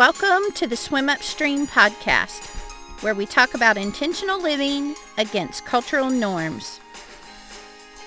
Welcome 0.00 0.50
to 0.54 0.66
the 0.66 0.78
Swim 0.78 1.10
Upstream 1.10 1.66
podcast, 1.66 2.48
where 3.02 3.14
we 3.14 3.26
talk 3.26 3.52
about 3.52 3.76
intentional 3.76 4.40
living 4.40 4.94
against 5.18 5.66
cultural 5.66 6.08
norms. 6.08 6.80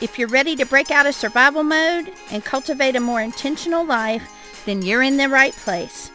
If 0.02 0.18
you're 0.18 0.28
ready 0.28 0.56
to 0.56 0.66
break 0.66 0.90
out 0.90 1.06
of 1.06 1.14
survival 1.14 1.62
mode 1.62 2.12
and 2.32 2.44
cultivate 2.44 2.96
a 2.96 3.00
more 3.00 3.22
intentional 3.22 3.86
life, 3.86 4.28
then 4.66 4.82
you're 4.82 5.04
in 5.04 5.18
the 5.18 5.30
right 5.30 5.54
place. 5.54 6.10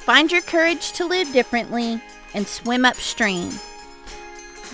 Find 0.00 0.30
your 0.30 0.42
courage 0.42 0.92
to 0.92 1.06
live 1.06 1.32
differently 1.32 2.02
and 2.34 2.46
swim 2.46 2.84
upstream. 2.84 3.48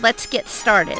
Let's 0.02 0.26
get 0.26 0.48
started. 0.48 0.98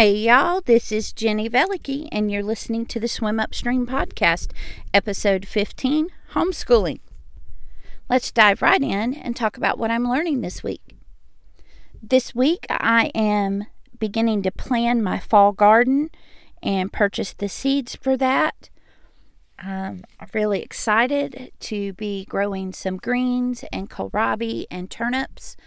Hey 0.00 0.14
y'all, 0.14 0.62
this 0.62 0.92
is 0.92 1.12
Jenny 1.12 1.50
Veleke, 1.50 2.08
and 2.10 2.32
you're 2.32 2.42
listening 2.42 2.86
to 2.86 2.98
the 2.98 3.06
Swim 3.06 3.38
Upstream 3.38 3.86
podcast, 3.86 4.52
episode 4.94 5.46
15 5.46 6.08
Homeschooling. 6.32 7.00
Let's 8.08 8.32
dive 8.32 8.62
right 8.62 8.80
in 8.80 9.12
and 9.12 9.36
talk 9.36 9.58
about 9.58 9.76
what 9.76 9.90
I'm 9.90 10.08
learning 10.08 10.40
this 10.40 10.62
week. 10.62 10.96
This 12.02 12.34
week, 12.34 12.64
I 12.70 13.10
am 13.14 13.66
beginning 13.98 14.42
to 14.44 14.50
plan 14.50 15.02
my 15.02 15.18
fall 15.18 15.52
garden 15.52 16.08
and 16.62 16.90
purchase 16.90 17.34
the 17.34 17.50
seeds 17.50 17.94
for 17.94 18.16
that. 18.16 18.70
Um, 19.62 20.04
I'm 20.18 20.28
really 20.32 20.62
excited 20.62 21.52
to 21.60 21.92
be 21.92 22.24
growing 22.24 22.72
some 22.72 22.96
greens 22.96 23.64
and 23.70 23.90
kohlrabi 23.90 24.64
and 24.70 24.90
turnips 24.90 25.58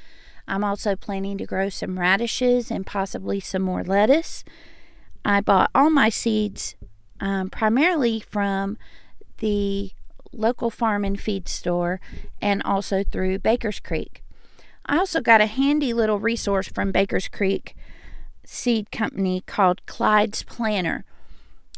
I'm 0.48 0.64
also 0.64 0.96
planning 0.96 1.38
to 1.38 1.46
grow 1.46 1.70
some 1.70 2.00
radishes 2.00 2.70
and 2.70 2.86
possibly 2.86 3.40
some 3.40 3.62
more 3.62 3.84
lettuce. 3.84 4.44
I 5.26 5.42
bought 5.42 5.72
all 5.74 5.90
my 5.90 6.10
seeds 6.10 6.76
um, 7.20 7.50
primarily 7.50 8.20
from 8.20 8.78
the 9.38 9.92
local 10.32 10.70
farm 10.70 11.06
and 11.06 11.20
feed 11.20 11.48
store 11.48 12.02
and 12.42 12.62
also 12.64 13.04
through 13.04 13.40
Baker's 13.40 13.80
Creek. 13.80 14.24
I 14.86 14.98
also 14.98 15.22
got 15.22 15.40
a 15.40 15.46
handy 15.46 15.94
little 15.94 16.20
resource 16.20 16.68
from 16.68 16.92
Baker's 16.92 17.30
Creek 17.30 17.76
Seed 18.46 18.92
Company 18.92 19.42
called 19.46 19.86
Clyde's 19.86 20.44
Planner. 20.44 21.06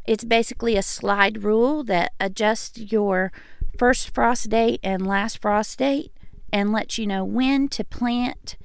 It's 0.08 0.23
basically 0.23 0.75
a 0.75 0.81
slide 0.81 1.43
rule 1.43 1.83
that 1.83 2.13
adjusts 2.19 2.91
your 2.91 3.31
first 3.77 4.13
frost 4.13 4.49
date 4.49 4.80
and 4.83 5.05
last 5.05 5.41
frost 5.41 5.77
date 5.77 6.11
and 6.56 6.72
lets 6.72 6.98
you 6.98 7.06
know 7.06 7.25
when 7.25 7.67
to 7.67 7.84
plant 7.84 8.56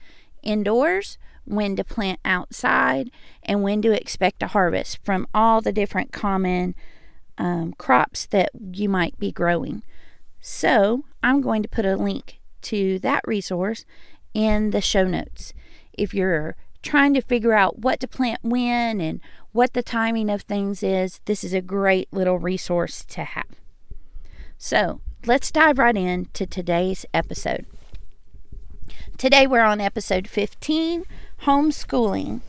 indoors, 0.44 1.18
when 1.44 1.74
to 1.74 1.82
plant 1.82 2.20
outside, 2.24 3.10
and 3.42 3.64
when 3.64 3.82
to 3.82 3.90
expect 3.90 4.44
a 4.44 4.46
harvest 4.46 5.00
from 5.04 5.26
all 5.34 5.60
the 5.60 5.72
different 5.72 6.12
common 6.12 6.76
um, 7.36 7.72
crops 7.78 8.26
that 8.26 8.50
you 8.72 8.88
might 8.88 9.18
be 9.18 9.32
growing. 9.32 9.82
So, 10.40 11.02
I'm 11.20 11.40
going 11.40 11.64
to 11.64 11.68
put 11.68 11.84
a 11.84 11.96
link 11.96 12.38
to 12.62 13.00
that 13.00 13.22
resource 13.26 13.84
in 14.34 14.70
the 14.70 14.80
show 14.80 15.08
notes. 15.08 15.52
If 15.92 16.14
you're 16.14 16.54
trying 16.84 17.12
to 17.14 17.20
figure 17.20 17.54
out 17.54 17.80
what 17.80 17.98
to 18.00 18.06
plant 18.06 18.38
when 18.44 19.00
and 19.00 19.20
what 19.50 19.72
the 19.72 19.82
timing 19.82 20.30
of 20.30 20.42
things 20.42 20.84
is, 20.84 21.20
this 21.24 21.42
is 21.42 21.52
a 21.52 21.60
great 21.60 22.06
little 22.12 22.38
resource 22.38 23.04
to 23.06 23.24
have. 23.24 23.58
So, 24.58 25.00
let's 25.26 25.50
dive 25.50 25.78
right 25.78 25.96
into 25.96 26.46
today's 26.46 27.04
episode. 27.12 27.66
Today 29.20 29.46
we're 29.46 29.60
on 29.60 29.82
episode 29.82 30.26
15 30.26 31.04
homeschooling. 31.42 32.40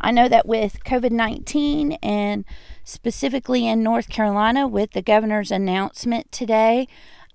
I 0.00 0.12
know 0.12 0.28
that 0.28 0.46
with 0.46 0.84
COVID 0.84 1.10
19 1.10 1.98
and 2.00 2.44
specifically 2.84 3.66
in 3.66 3.82
North 3.82 4.08
Carolina, 4.08 4.68
with 4.68 4.92
the 4.92 5.02
governor's 5.02 5.50
announcement 5.50 6.30
today 6.30 6.86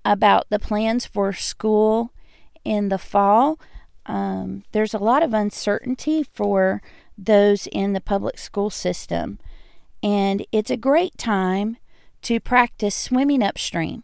about 0.06 0.46
the 0.48 0.58
plans 0.58 1.04
for 1.04 1.34
school 1.34 2.14
in 2.64 2.88
the 2.88 2.96
fall, 2.96 3.60
um, 4.06 4.64
there's 4.72 4.94
a 4.94 4.98
lot 4.98 5.22
of 5.22 5.34
uncertainty 5.34 6.22
for 6.22 6.80
those 7.18 7.66
in 7.66 7.92
the 7.92 8.00
public 8.00 8.38
school 8.38 8.70
system. 8.70 9.38
And 10.02 10.46
it's 10.50 10.70
a 10.70 10.78
great 10.78 11.18
time 11.18 11.76
to 12.22 12.40
practice 12.40 12.94
swimming 12.94 13.42
upstream, 13.42 14.02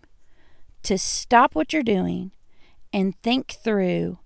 to 0.82 0.98
stop 0.98 1.54
what 1.54 1.72
you're 1.72 1.82
doing 1.82 2.32
and 2.92 3.18
think 3.22 3.52
through 3.64 4.18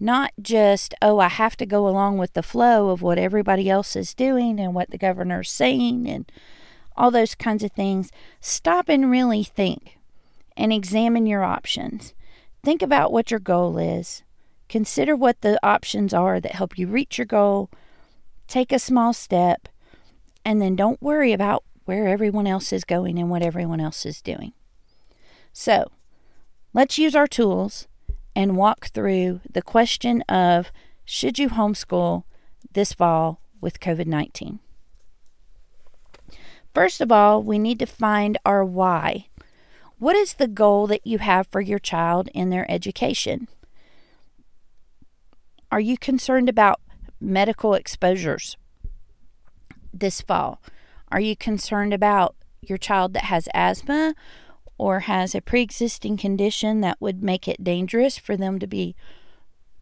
not 0.00 0.32
just, 0.40 0.94
oh, 1.02 1.18
I 1.18 1.28
have 1.28 1.56
to 1.56 1.66
go 1.66 1.88
along 1.88 2.18
with 2.18 2.34
the 2.34 2.42
flow 2.42 2.90
of 2.90 3.02
what 3.02 3.18
everybody 3.18 3.68
else 3.68 3.96
is 3.96 4.14
doing 4.14 4.60
and 4.60 4.74
what 4.74 4.90
the 4.90 4.98
governor's 4.98 5.50
saying 5.50 6.08
and 6.08 6.30
all 6.96 7.10
those 7.10 7.34
kinds 7.34 7.62
of 7.64 7.72
things. 7.72 8.10
Stop 8.40 8.88
and 8.88 9.10
really 9.10 9.44
think 9.44 9.98
and 10.56 10.72
examine 10.72 11.26
your 11.26 11.42
options. 11.42 12.14
Think 12.62 12.82
about 12.82 13.12
what 13.12 13.30
your 13.30 13.40
goal 13.40 13.78
is. 13.78 14.22
Consider 14.68 15.16
what 15.16 15.40
the 15.40 15.58
options 15.62 16.12
are 16.12 16.40
that 16.40 16.52
help 16.52 16.78
you 16.78 16.86
reach 16.86 17.18
your 17.18 17.26
goal. 17.26 17.70
Take 18.46 18.72
a 18.72 18.78
small 18.78 19.12
step 19.12 19.68
and 20.44 20.60
then 20.60 20.76
don't 20.76 21.02
worry 21.02 21.32
about 21.32 21.64
where 21.84 22.06
everyone 22.06 22.46
else 22.46 22.72
is 22.72 22.84
going 22.84 23.18
and 23.18 23.30
what 23.30 23.42
everyone 23.42 23.80
else 23.80 24.04
is 24.04 24.20
doing. 24.20 24.52
So, 25.52 25.90
let's 26.74 26.98
use 26.98 27.16
our 27.16 27.26
tools 27.26 27.88
and 28.38 28.56
walk 28.56 28.86
through 28.86 29.40
the 29.50 29.60
question 29.60 30.22
of 30.28 30.70
should 31.04 31.40
you 31.40 31.48
homeschool 31.48 32.22
this 32.72 32.92
fall 32.92 33.40
with 33.60 33.80
COVID 33.80 34.06
19? 34.06 34.60
First 36.72 37.00
of 37.00 37.10
all, 37.10 37.42
we 37.42 37.58
need 37.58 37.80
to 37.80 37.86
find 37.86 38.38
our 38.46 38.64
why. 38.64 39.26
What 39.98 40.14
is 40.14 40.34
the 40.34 40.46
goal 40.46 40.86
that 40.86 41.04
you 41.04 41.18
have 41.18 41.48
for 41.48 41.60
your 41.60 41.80
child 41.80 42.28
in 42.32 42.50
their 42.50 42.70
education? 42.70 43.48
Are 45.72 45.80
you 45.80 45.98
concerned 45.98 46.48
about 46.48 46.80
medical 47.20 47.74
exposures 47.74 48.56
this 49.92 50.20
fall? 50.20 50.62
Are 51.10 51.18
you 51.18 51.36
concerned 51.36 51.92
about 51.92 52.36
your 52.62 52.78
child 52.78 53.14
that 53.14 53.24
has 53.24 53.48
asthma 53.52 54.14
or 54.78 55.00
has 55.00 55.34
a 55.34 55.40
pre 55.40 55.60
existing 55.60 56.16
condition 56.16 56.80
that 56.80 57.00
would 57.00 57.22
make 57.22 57.48
it 57.48 57.62
dangerous 57.62 58.16
for 58.16 58.36
them 58.36 58.58
to 58.60 58.66
be 58.66 58.94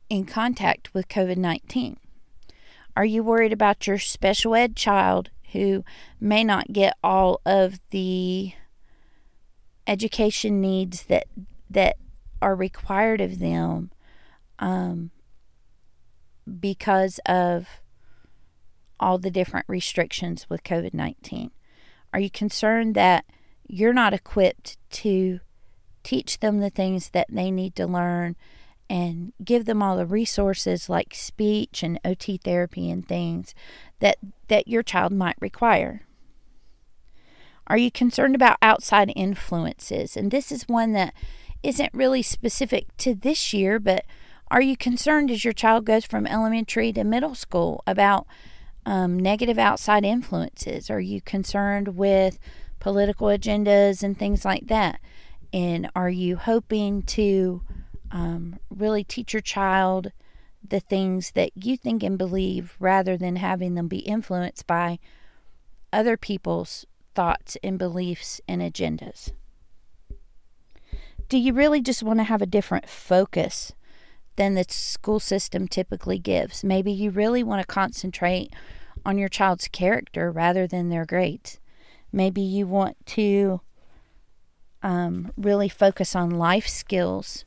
in 0.08 0.24
contact 0.24 0.92
with 0.94 1.08
COVID 1.08 1.36
19? 1.36 1.98
Are 2.96 3.04
you 3.04 3.22
worried 3.22 3.52
about 3.52 3.86
your 3.86 3.98
special 3.98 4.54
ed 4.54 4.74
child 4.74 5.30
who 5.52 5.84
may 6.18 6.42
not 6.42 6.72
get 6.72 6.96
all 7.04 7.40
of 7.44 7.78
the 7.90 8.52
education 9.86 10.60
needs 10.60 11.04
that 11.04 11.26
that 11.68 11.96
are 12.40 12.56
required 12.56 13.20
of 13.20 13.38
them 13.38 13.90
um, 14.58 15.10
because 16.58 17.20
of 17.26 17.80
all 18.98 19.18
the 19.18 19.30
different 19.30 19.66
restrictions 19.68 20.48
with 20.48 20.64
COVID 20.64 20.94
19? 20.94 21.50
Are 22.14 22.20
you 22.20 22.30
concerned 22.30 22.94
that 22.94 23.26
you're 23.68 23.92
not 23.92 24.14
equipped 24.14 24.78
to 24.90 25.40
teach 26.02 26.40
them 26.40 26.60
the 26.60 26.70
things 26.70 27.10
that 27.10 27.26
they 27.28 27.50
need 27.50 27.74
to 27.76 27.86
learn 27.86 28.36
and 28.88 29.32
give 29.44 29.64
them 29.64 29.82
all 29.82 29.96
the 29.96 30.06
resources 30.06 30.88
like 30.88 31.14
speech 31.14 31.82
and 31.82 31.98
OT 32.04 32.36
therapy 32.36 32.88
and 32.90 33.08
things 33.08 33.54
that 33.98 34.18
that 34.48 34.68
your 34.68 34.82
child 34.82 35.12
might 35.12 35.36
require. 35.40 36.02
Are 37.66 37.78
you 37.78 37.90
concerned 37.90 38.36
about 38.36 38.58
outside 38.62 39.12
influences? 39.16 40.16
And 40.16 40.30
this 40.30 40.52
is 40.52 40.68
one 40.68 40.92
that 40.92 41.14
isn't 41.64 41.92
really 41.92 42.22
specific 42.22 42.96
to 42.98 43.14
this 43.14 43.52
year, 43.52 43.80
but 43.80 44.04
are 44.48 44.62
you 44.62 44.76
concerned 44.76 45.32
as 45.32 45.44
your 45.44 45.52
child 45.52 45.84
goes 45.84 46.04
from 46.04 46.26
elementary 46.26 46.92
to 46.92 47.02
middle 47.02 47.34
school 47.34 47.82
about 47.84 48.26
um, 48.84 49.18
negative 49.18 49.58
outside 49.58 50.04
influences? 50.04 50.88
Are 50.88 51.00
you 51.00 51.20
concerned 51.20 51.96
with 51.96 52.38
political 52.78 53.28
agendas 53.28 54.02
and 54.02 54.18
things 54.18 54.44
like 54.44 54.66
that? 54.66 55.00
And 55.52 55.90
are 55.94 56.10
you 56.10 56.36
hoping 56.36 57.02
to 57.02 57.62
um, 58.10 58.58
really 58.70 59.04
teach 59.04 59.32
your 59.32 59.42
child 59.42 60.12
the 60.68 60.80
things 60.80 61.32
that 61.32 61.50
you 61.54 61.76
think 61.76 62.02
and 62.02 62.18
believe 62.18 62.76
rather 62.78 63.16
than 63.16 63.36
having 63.36 63.74
them 63.74 63.88
be 63.88 63.98
influenced 63.98 64.66
by 64.66 64.98
other 65.92 66.16
people's 66.16 66.84
thoughts 67.14 67.56
and 67.62 67.78
beliefs 67.78 68.40
and 68.48 68.60
agendas? 68.60 69.32
Do 71.28 71.38
you 71.38 71.52
really 71.52 71.80
just 71.80 72.02
want 72.02 72.20
to 72.20 72.24
have 72.24 72.42
a 72.42 72.46
different 72.46 72.88
focus 72.88 73.72
than 74.36 74.54
the 74.54 74.64
school 74.68 75.18
system 75.18 75.66
typically 75.66 76.18
gives? 76.18 76.62
Maybe 76.62 76.92
you 76.92 77.10
really 77.10 77.42
want 77.42 77.62
to 77.62 77.66
concentrate 77.66 78.52
on 79.04 79.18
your 79.18 79.28
child's 79.28 79.68
character 79.68 80.30
rather 80.30 80.66
than 80.66 80.88
their 80.88 81.04
grades. 81.04 81.58
Maybe 82.16 82.40
you 82.40 82.66
want 82.66 82.96
to 83.08 83.60
um, 84.82 85.32
really 85.36 85.68
focus 85.68 86.16
on 86.16 86.30
life 86.30 86.66
skills 86.66 87.44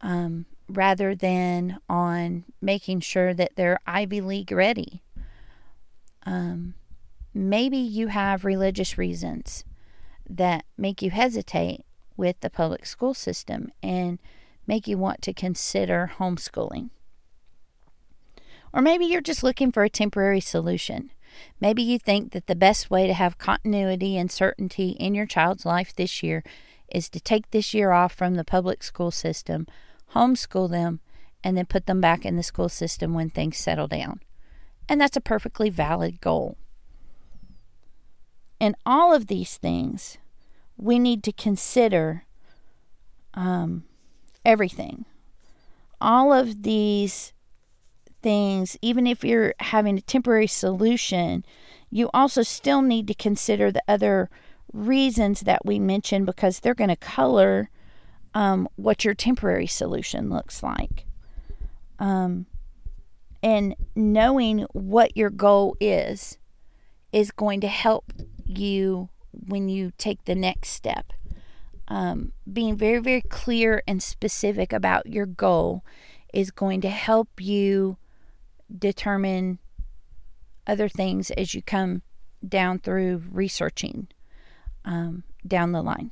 um, 0.00 0.46
rather 0.70 1.14
than 1.14 1.78
on 1.86 2.46
making 2.62 3.00
sure 3.00 3.34
that 3.34 3.56
they're 3.56 3.78
Ivy 3.86 4.22
League 4.22 4.52
ready. 4.52 5.02
Um, 6.24 6.76
maybe 7.34 7.76
you 7.76 8.06
have 8.06 8.46
religious 8.46 8.96
reasons 8.96 9.64
that 10.26 10.64
make 10.78 11.02
you 11.02 11.10
hesitate 11.10 11.84
with 12.16 12.40
the 12.40 12.48
public 12.48 12.86
school 12.86 13.12
system 13.12 13.70
and 13.82 14.18
make 14.66 14.88
you 14.88 14.96
want 14.96 15.20
to 15.20 15.34
consider 15.34 16.12
homeschooling. 16.16 16.88
Or 18.72 18.80
maybe 18.80 19.04
you're 19.04 19.20
just 19.20 19.42
looking 19.42 19.72
for 19.72 19.84
a 19.84 19.90
temporary 19.90 20.40
solution. 20.40 21.10
Maybe 21.60 21.82
you 21.82 21.98
think 21.98 22.32
that 22.32 22.46
the 22.46 22.54
best 22.54 22.90
way 22.90 23.06
to 23.06 23.14
have 23.14 23.38
continuity 23.38 24.16
and 24.16 24.30
certainty 24.30 24.90
in 24.90 25.14
your 25.14 25.26
child's 25.26 25.66
life 25.66 25.94
this 25.94 26.22
year 26.22 26.42
is 26.88 27.08
to 27.10 27.20
take 27.20 27.50
this 27.50 27.74
year 27.74 27.92
off 27.92 28.12
from 28.12 28.34
the 28.34 28.44
public 28.44 28.82
school 28.82 29.10
system, 29.10 29.66
homeschool 30.14 30.70
them, 30.70 31.00
and 31.44 31.56
then 31.56 31.66
put 31.66 31.86
them 31.86 32.00
back 32.00 32.24
in 32.24 32.36
the 32.36 32.42
school 32.42 32.68
system 32.68 33.14
when 33.14 33.30
things 33.30 33.56
settle 33.58 33.88
down. 33.88 34.20
And 34.88 35.00
that's 35.00 35.16
a 35.16 35.20
perfectly 35.20 35.70
valid 35.70 36.20
goal. 36.20 36.56
In 38.58 38.74
all 38.84 39.14
of 39.14 39.26
these 39.26 39.56
things, 39.56 40.18
we 40.76 40.98
need 40.98 41.22
to 41.24 41.32
consider 41.32 42.24
um, 43.34 43.84
everything. 44.44 45.04
All 46.00 46.32
of 46.32 46.62
these 46.62 47.32
things, 48.22 48.76
even 48.82 49.06
if 49.06 49.24
you're 49.24 49.54
having 49.60 49.98
a 49.98 50.02
temporary 50.02 50.46
solution, 50.46 51.44
you 51.90 52.10
also 52.12 52.42
still 52.42 52.82
need 52.82 53.06
to 53.08 53.14
consider 53.14 53.70
the 53.70 53.82
other 53.88 54.30
reasons 54.72 55.42
that 55.42 55.64
we 55.64 55.78
mentioned 55.78 56.26
because 56.26 56.60
they're 56.60 56.74
going 56.74 56.90
to 56.90 56.96
color 56.96 57.70
um, 58.34 58.68
what 58.76 59.04
your 59.04 59.14
temporary 59.14 59.66
solution 59.66 60.28
looks 60.28 60.62
like. 60.62 61.06
Um, 61.98 62.46
and 63.42 63.74
knowing 63.94 64.66
what 64.72 65.16
your 65.16 65.30
goal 65.30 65.76
is 65.80 66.38
is 67.12 67.30
going 67.30 67.60
to 67.60 67.68
help 67.68 68.12
you 68.44 69.08
when 69.32 69.68
you 69.68 69.92
take 69.98 70.24
the 70.24 70.34
next 70.34 70.70
step. 70.70 71.12
Um, 71.86 72.32
being 72.50 72.76
very, 72.76 72.98
very 72.98 73.22
clear 73.22 73.82
and 73.86 74.02
specific 74.02 74.72
about 74.72 75.06
your 75.06 75.24
goal 75.24 75.84
is 76.34 76.50
going 76.50 76.82
to 76.82 76.90
help 76.90 77.28
you 77.40 77.96
determine 78.76 79.58
other 80.66 80.88
things 80.88 81.30
as 81.32 81.54
you 81.54 81.62
come 81.62 82.02
down 82.46 82.78
through 82.78 83.22
researching 83.30 84.08
um, 84.84 85.24
down 85.46 85.72
the 85.72 85.82
line. 85.82 86.10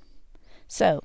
So, 0.69 1.03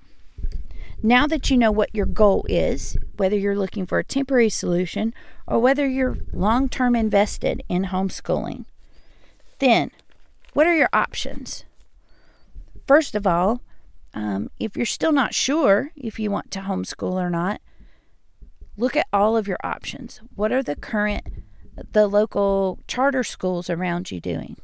now 1.03 1.25
that 1.27 1.49
you 1.49 1.57
know 1.57 1.71
what 1.71 1.93
your 1.95 2.05
goal 2.05 2.45
is, 2.47 2.95
whether 3.17 3.35
you're 3.35 3.57
looking 3.57 3.85
for 3.85 3.99
a 3.99 4.03
temporary 4.03 4.49
solution 4.49 5.13
or 5.47 5.59
whether 5.59 5.87
you're 5.87 6.17
long 6.31 6.69
term 6.69 6.95
invested 6.95 7.63
in 7.67 7.85
homeschooling, 7.85 8.65
then 9.59 9.91
what 10.53 10.67
are 10.67 10.75
your 10.75 10.89
options? 10.93 11.65
First 12.87 13.15
of 13.15 13.25
all, 13.25 13.61
um, 14.13 14.49
if 14.59 14.75
you're 14.75 14.85
still 14.85 15.13
not 15.13 15.33
sure 15.33 15.91
if 15.95 16.19
you 16.19 16.29
want 16.29 16.51
to 16.51 16.59
homeschool 16.59 17.13
or 17.13 17.29
not, 17.29 17.61
look 18.77 18.95
at 18.95 19.07
all 19.13 19.37
of 19.37 19.47
your 19.47 19.59
options. 19.63 20.19
What 20.35 20.51
are 20.51 20.61
the 20.61 20.75
current, 20.75 21.25
the 21.91 22.07
local 22.07 22.79
charter 22.87 23.23
schools 23.23 23.69
around 23.69 24.11
you 24.11 24.19
doing? 24.19 24.57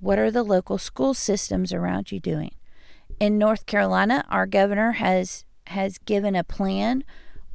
What 0.00 0.18
are 0.18 0.30
the 0.30 0.42
local 0.42 0.78
school 0.78 1.14
systems 1.14 1.72
around 1.72 2.10
you 2.10 2.20
doing? 2.20 2.52
In 3.20 3.38
North 3.38 3.66
Carolina, 3.66 4.24
our 4.28 4.46
governor 4.46 4.92
has 4.92 5.44
has 5.68 5.98
given 5.98 6.34
a 6.34 6.44
plan 6.44 7.04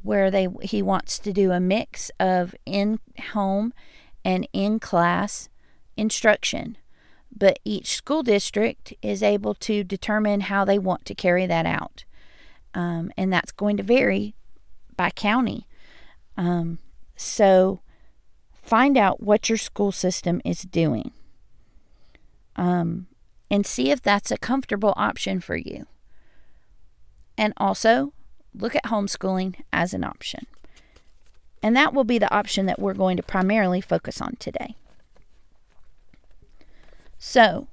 where 0.02 0.30
they 0.30 0.48
he 0.62 0.80
wants 0.82 1.18
to 1.18 1.32
do 1.32 1.52
a 1.52 1.60
mix 1.60 2.10
of 2.18 2.54
in 2.64 2.98
home 3.32 3.72
and 4.24 4.48
in 4.52 4.80
class 4.80 5.48
instruction 5.96 6.78
but 7.36 7.58
each 7.64 7.94
school 7.94 8.22
district 8.22 8.94
is 9.02 9.22
able 9.22 9.54
to 9.54 9.84
determine 9.84 10.42
how 10.42 10.64
they 10.64 10.78
want 10.78 11.04
to 11.04 11.14
carry 11.14 11.46
that 11.46 11.66
out. 11.66 12.04
Um, 12.74 13.12
and 13.16 13.32
that's 13.32 13.52
going 13.52 13.76
to 13.76 13.82
vary 13.82 14.34
by 14.96 15.10
county. 15.10 15.66
Um, 16.36 16.78
so 17.16 17.80
find 18.68 18.98
out 18.98 19.22
what 19.22 19.48
your 19.48 19.56
school 19.56 19.90
system 19.90 20.42
is 20.44 20.60
doing 20.62 21.10
um, 22.56 23.06
and 23.50 23.64
see 23.64 23.90
if 23.90 24.02
that's 24.02 24.30
a 24.30 24.36
comfortable 24.36 24.92
option 24.94 25.40
for 25.40 25.56
you. 25.56 25.86
And 27.38 27.54
also 27.56 28.12
look 28.54 28.76
at 28.76 28.84
homeschooling 28.84 29.54
as 29.72 29.94
an 29.94 30.04
option. 30.04 30.46
And 31.62 31.74
that 31.76 31.94
will 31.94 32.04
be 32.04 32.18
the 32.18 32.32
option 32.32 32.66
that 32.66 32.78
we're 32.78 32.94
going 32.94 33.16
to 33.16 33.22
primarily 33.22 33.80
focus 33.80 34.20
on 34.20 34.36
today. 34.38 34.76
So, 37.18 37.68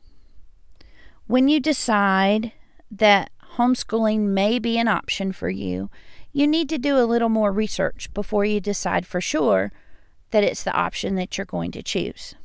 when 1.28 1.50
you 1.50 1.60
decide 1.60 2.54
that 2.90 3.32
homeschooling 3.58 4.22
may 4.22 4.60
be 4.60 4.78
an 4.78 4.88
option 4.88 5.32
for 5.34 5.50
you, 5.50 5.90
you 6.32 6.48
need 6.48 6.70
to 6.70 6.78
do 6.78 6.98
a 6.98 7.06
little 7.06 7.30
more 7.30 7.52
research 7.52 8.12
before 8.14 8.46
you 8.46 8.60
decide 8.60 9.06
for 9.06 9.20
sure 9.20 9.72
that 10.36 10.44
it's 10.44 10.64
the 10.64 10.74
option 10.74 11.16
that 11.16 11.38
you're 11.38 11.46
going 11.46 11.72
to 11.72 11.82
choose. 11.82 12.36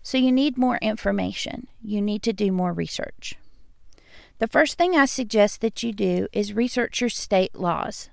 So, 0.00 0.16
you 0.16 0.30
need 0.30 0.56
more 0.56 0.76
information. 0.76 1.66
You 1.82 2.00
need 2.00 2.22
to 2.22 2.32
do 2.32 2.52
more 2.52 2.72
research. 2.72 3.34
The 4.38 4.46
first 4.46 4.78
thing 4.78 4.94
I 4.94 5.06
suggest 5.06 5.60
that 5.60 5.82
you 5.82 5.92
do 5.92 6.28
is 6.32 6.52
research 6.52 7.00
your 7.00 7.10
state 7.10 7.56
laws. 7.56 8.10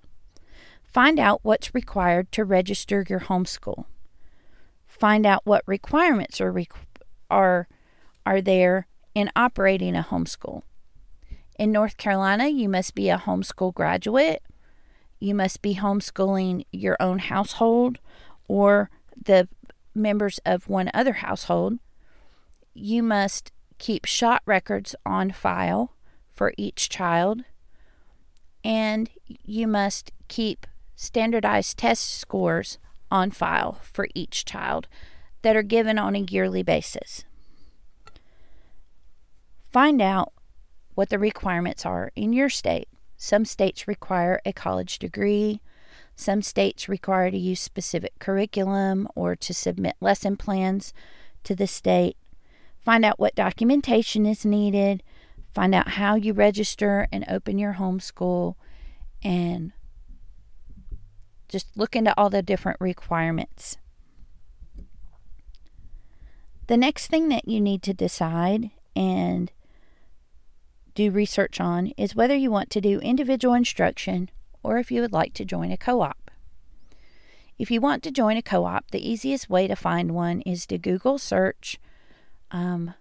Find 0.81 1.19
out 1.19 1.41
what's 1.43 1.75
required 1.75 2.31
to 2.31 2.43
register 2.43 3.05
your 3.07 3.19
homeschool. 3.19 3.85
Find 4.87 5.27
out 5.27 5.45
what 5.45 5.61
requirements 5.67 6.41
are 6.41 6.51
are 7.29 7.67
are 8.25 8.41
there 8.41 8.87
in 9.13 9.29
operating 9.35 9.95
a 9.95 10.07
homeschool. 10.09 10.63
In 11.59 11.71
North 11.71 11.97
Carolina, 11.97 12.47
you 12.47 12.67
must 12.67 12.95
be 12.95 13.09
a 13.11 13.19
homeschool 13.19 13.75
graduate. 13.75 14.41
You 15.19 15.35
must 15.35 15.61
be 15.61 15.75
homeschooling 15.75 16.65
your 16.71 16.97
own 16.99 17.19
household 17.19 17.99
or 18.47 18.89
the 19.23 19.47
members 19.93 20.39
of 20.45 20.67
one 20.67 20.89
other 20.93 21.13
household. 21.13 21.79
You 22.73 23.01
must 23.01 23.51
keep 23.77 24.05
shot 24.05 24.41
records 24.45 24.95
on 25.05 25.31
file 25.31 25.93
for 26.33 26.53
each 26.57 26.89
child. 26.89 27.43
And 28.63 29.09
you 29.43 29.67
must 29.67 30.11
keep 30.27 30.67
standardized 30.95 31.77
test 31.77 32.09
scores 32.19 32.77
on 33.11 33.31
file 33.31 33.79
for 33.83 34.07
each 34.15 34.45
child 34.45 34.87
that 35.41 35.55
are 35.55 35.63
given 35.63 35.99
on 35.99 36.15
a 36.15 36.19
yearly 36.19 36.63
basis. 36.63 37.23
Find 39.71 40.01
out 40.01 40.33
what 40.95 41.09
the 41.09 41.19
requirements 41.19 41.85
are 41.85 42.11
in 42.15 42.33
your 42.33 42.49
state. 42.49 42.87
Some 43.17 43.45
states 43.45 43.87
require 43.87 44.41
a 44.45 44.53
college 44.53 44.99
degree. 44.99 45.61
Some 46.15 46.41
states 46.41 46.87
require 46.87 47.29
to 47.29 47.37
use 47.37 47.59
specific 47.59 48.17
curriculum 48.19 49.07
or 49.15 49.35
to 49.35 49.53
submit 49.53 49.95
lesson 49.99 50.37
plans 50.37 50.93
to 51.43 51.55
the 51.55 51.67
state. 51.67 52.17
Find 52.79 53.03
out 53.03 53.19
what 53.19 53.35
documentation 53.35 54.25
is 54.25 54.45
needed. 54.45 55.03
Find 55.53 55.75
out 55.75 55.89
how 55.89 56.15
you 56.15 56.33
register 56.33 57.07
and 57.11 57.25
open 57.27 57.57
your 57.57 57.73
homeschool. 57.73 58.55
And 59.23 59.73
just 61.49 61.75
look 61.75 61.95
into 61.95 62.13
all 62.17 62.29
the 62.29 62.41
different 62.41 62.79
requirements. 62.79 63.77
The 66.67 66.77
next 66.77 67.07
thing 67.07 67.29
that 67.29 67.47
you 67.47 67.61
need 67.61 67.83
to 67.83 67.93
decide 67.93 68.71
and 68.95 69.51
do 70.95 71.11
research 71.11 71.59
on 71.59 71.87
is 71.97 72.15
whether 72.15 72.35
you 72.35 72.49
want 72.49 72.69
to 72.71 72.81
do 72.81 72.99
individual 72.99 73.53
instruction 73.53 74.29
or 74.65 74.77
if 74.77 74.91
you 74.91 75.01
would 75.01 75.13
like 75.13 75.33
to 75.33 75.45
join 75.45 75.71
a 75.71 75.77
co 75.77 76.01
op. 76.01 76.31
If 77.57 77.71
you 77.71 77.79
want 77.79 78.03
to 78.03 78.11
join 78.11 78.35
a 78.35 78.41
co 78.41 78.65
op, 78.65 78.91
the 78.91 79.09
easiest 79.09 79.49
way 79.49 79.67
to 79.67 79.75
find 79.75 80.11
one 80.11 80.41
is 80.41 80.65
to 80.67 80.77
Google 80.77 81.17
search 81.17 81.79
um, 82.51 82.93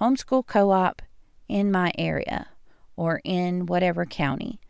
homeschool 0.00 0.46
co 0.46 0.70
op 0.70 1.02
in 1.48 1.70
my 1.70 1.92
area 1.98 2.48
or 2.96 3.20
in 3.24 3.66
whatever 3.66 4.06
county. 4.06 4.60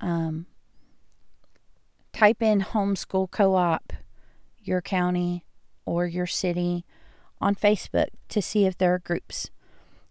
Um, 0.00 0.46
type 2.12 2.42
in 2.42 2.62
homeschool 2.62 3.30
co 3.30 3.54
op, 3.54 3.92
your 4.62 4.80
county 4.80 5.44
or 5.84 6.06
your 6.06 6.26
city 6.26 6.84
on 7.40 7.54
Facebook 7.54 8.08
to 8.30 8.40
see 8.40 8.64
if 8.64 8.78
there 8.78 8.94
are 8.94 8.98
groups 8.98 9.50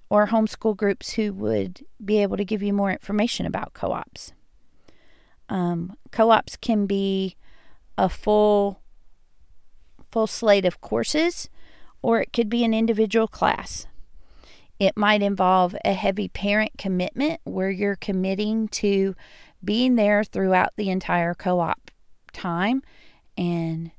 or 0.09 0.27
homeschool 0.27 0.77
groups 0.77 1.13
who 1.13 1.33
would 1.33 1.83
be 2.03 2.21
able 2.21 2.37
to 2.37 2.45
give 2.45 2.61
you 2.61 2.71
more 2.71 2.91
information 2.91 3.45
about 3.45 3.73
co 3.73 3.91
ops. 3.91 4.33
Um, 5.53 5.95
co 6.11 6.31
ops 6.31 6.57
can 6.57 6.87
be 6.87 7.37
a 7.95 8.09
full 8.09 8.81
full 10.11 10.25
slate 10.25 10.65
of 10.65 10.81
courses 10.81 11.47
or 12.01 12.19
it 12.21 12.33
could 12.33 12.49
be 12.49 12.63
an 12.63 12.73
individual 12.73 13.27
class. 13.27 13.85
It 14.79 14.97
might 14.97 15.21
involve 15.21 15.75
a 15.85 15.93
heavy 15.93 16.27
parent 16.27 16.71
commitment 16.77 17.39
where 17.43 17.69
you're 17.69 17.95
committing 17.95 18.67
to 18.69 19.15
being 19.63 19.95
there 19.95 20.23
throughout 20.23 20.73
the 20.75 20.89
entire 20.89 21.35
co 21.35 21.59
op 21.59 21.91
time 22.33 22.81
and 23.37 23.91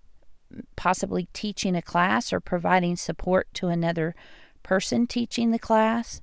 possibly 0.74 1.28
teaching 1.32 1.76
a 1.76 1.82
class 1.82 2.32
or 2.32 2.40
providing 2.40 2.96
support 2.96 3.46
to 3.54 3.68
another 3.68 4.16
person 4.64 5.06
teaching 5.06 5.52
the 5.52 5.58
class. 5.58 6.20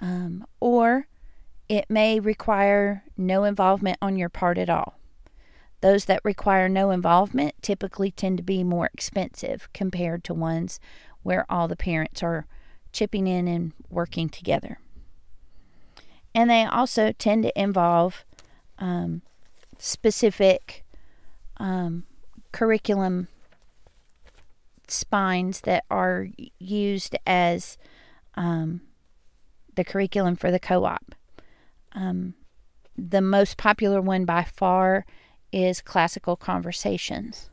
um, 0.00 0.46
or 0.60 1.08
it 1.68 1.86
may 1.88 2.20
require 2.20 3.04
no 3.16 3.44
involvement 3.44 3.98
on 4.00 4.16
your 4.16 4.28
part 4.28 4.58
at 4.58 4.70
all. 4.70 4.98
Those 5.80 6.06
that 6.06 6.24
require 6.24 6.68
no 6.68 6.90
involvement 6.90 7.54
typically 7.62 8.10
tend 8.10 8.38
to 8.38 8.42
be 8.42 8.64
more 8.64 8.88
expensive 8.92 9.68
compared 9.72 10.24
to 10.24 10.34
ones 10.34 10.80
where 11.22 11.44
all 11.50 11.68
the 11.68 11.76
parents 11.76 12.22
are 12.22 12.46
chipping 12.92 13.26
in 13.26 13.46
and 13.46 13.72
working 13.90 14.28
together. 14.28 14.78
And 16.34 16.50
they 16.50 16.64
also 16.64 17.12
tend 17.12 17.42
to 17.44 17.60
involve 17.60 18.24
um, 18.78 19.22
specific 19.78 20.84
um, 21.58 22.04
curriculum 22.52 23.28
spines 24.88 25.62
that 25.62 25.84
are 25.90 26.28
used 26.58 27.16
as 27.26 27.76
um, 28.34 28.82
the 29.74 29.84
curriculum 29.84 30.36
for 30.36 30.50
the 30.50 30.60
co 30.60 30.84
op. 30.84 31.14
Um, 31.96 32.34
the 32.96 33.20
most 33.20 33.56
popular 33.56 34.00
one 34.00 34.24
by 34.24 34.44
far 34.44 35.04
is 35.50 35.80
classical 35.80 36.36
conversations. 36.36 37.50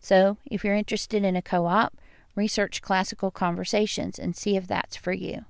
So, 0.00 0.36
if 0.44 0.64
you're 0.64 0.74
interested 0.74 1.24
in 1.24 1.36
a 1.36 1.42
co 1.42 1.66
op, 1.66 1.96
research 2.34 2.82
classical 2.82 3.30
conversations 3.30 4.18
and 4.18 4.36
see 4.36 4.56
if 4.56 4.66
that's 4.66 4.96
for 4.96 5.12
you. 5.12 5.44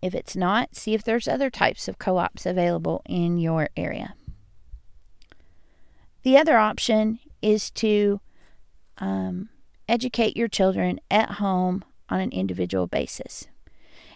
If 0.00 0.14
it's 0.14 0.34
not, 0.34 0.74
see 0.74 0.94
if 0.94 1.04
there's 1.04 1.28
other 1.28 1.50
types 1.50 1.86
of 1.86 1.98
co 1.98 2.16
ops 2.16 2.44
available 2.44 3.02
in 3.06 3.38
your 3.38 3.68
area. 3.76 4.14
The 6.22 6.36
other 6.36 6.56
option 6.56 7.20
is 7.40 7.70
to 7.72 8.20
um, 8.98 9.48
educate 9.88 10.36
your 10.36 10.48
children 10.48 11.00
at 11.10 11.32
home 11.32 11.84
on 12.08 12.20
an 12.20 12.30
individual 12.32 12.86
basis. 12.86 13.46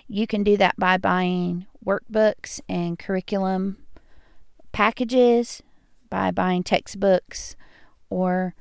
You 0.09 0.27
can 0.27 0.45
do 0.45 0.57
that 0.57 0.77
by 0.77 0.99
buying 0.99 1.67
workbooks 1.87 2.61
and 2.69 2.99
curriculum 2.99 3.79
packages, 4.73 5.63
by 6.11 6.31
buying 6.31 6.63
textbooks, 6.63 7.57
or 8.11 8.55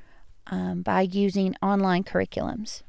um, 0.48 0.82
by 0.82 1.02
using 1.02 1.56
online 1.62 2.04
curriculums. 2.04 2.82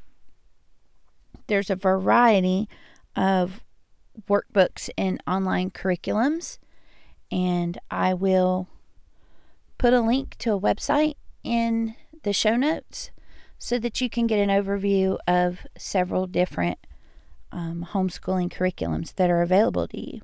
There's 1.47 1.71
a 1.71 1.77
variety 1.77 2.69
of 3.15 3.61
workbooks 4.29 4.91
and 4.97 5.23
online 5.27 5.71
curriculums, 5.71 6.59
and 7.31 7.79
I 7.91 8.15
will 8.15 8.69
put 9.79 9.93
a 9.93 10.01
link 10.01 10.37
to 10.39 10.53
a 10.53 10.61
website 10.61 11.15
in 11.45 11.95
the 12.23 12.33
show 12.33 12.57
notes 12.57 13.11
so 13.59 13.79
that 13.79 14.01
you 14.01 14.11
can 14.11 14.27
get 14.27 14.39
an 14.39 14.49
overview 14.49 15.19
of 15.27 15.67
several 15.77 16.27
different 16.27 16.79
um, 17.57 17.89
homeschooling 17.93 18.53
curriculums 18.53 19.15
that 19.15 19.31
are 19.31 19.41
available 19.41 19.89
to 19.89 19.99
you. 19.99 20.21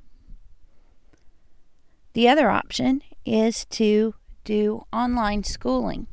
The 2.12 2.28
other 2.28 2.50
option 2.50 3.00
is 3.24 3.64
to 3.70 4.14
do 4.44 4.84
online 4.92 5.42
schooling. 5.42 6.06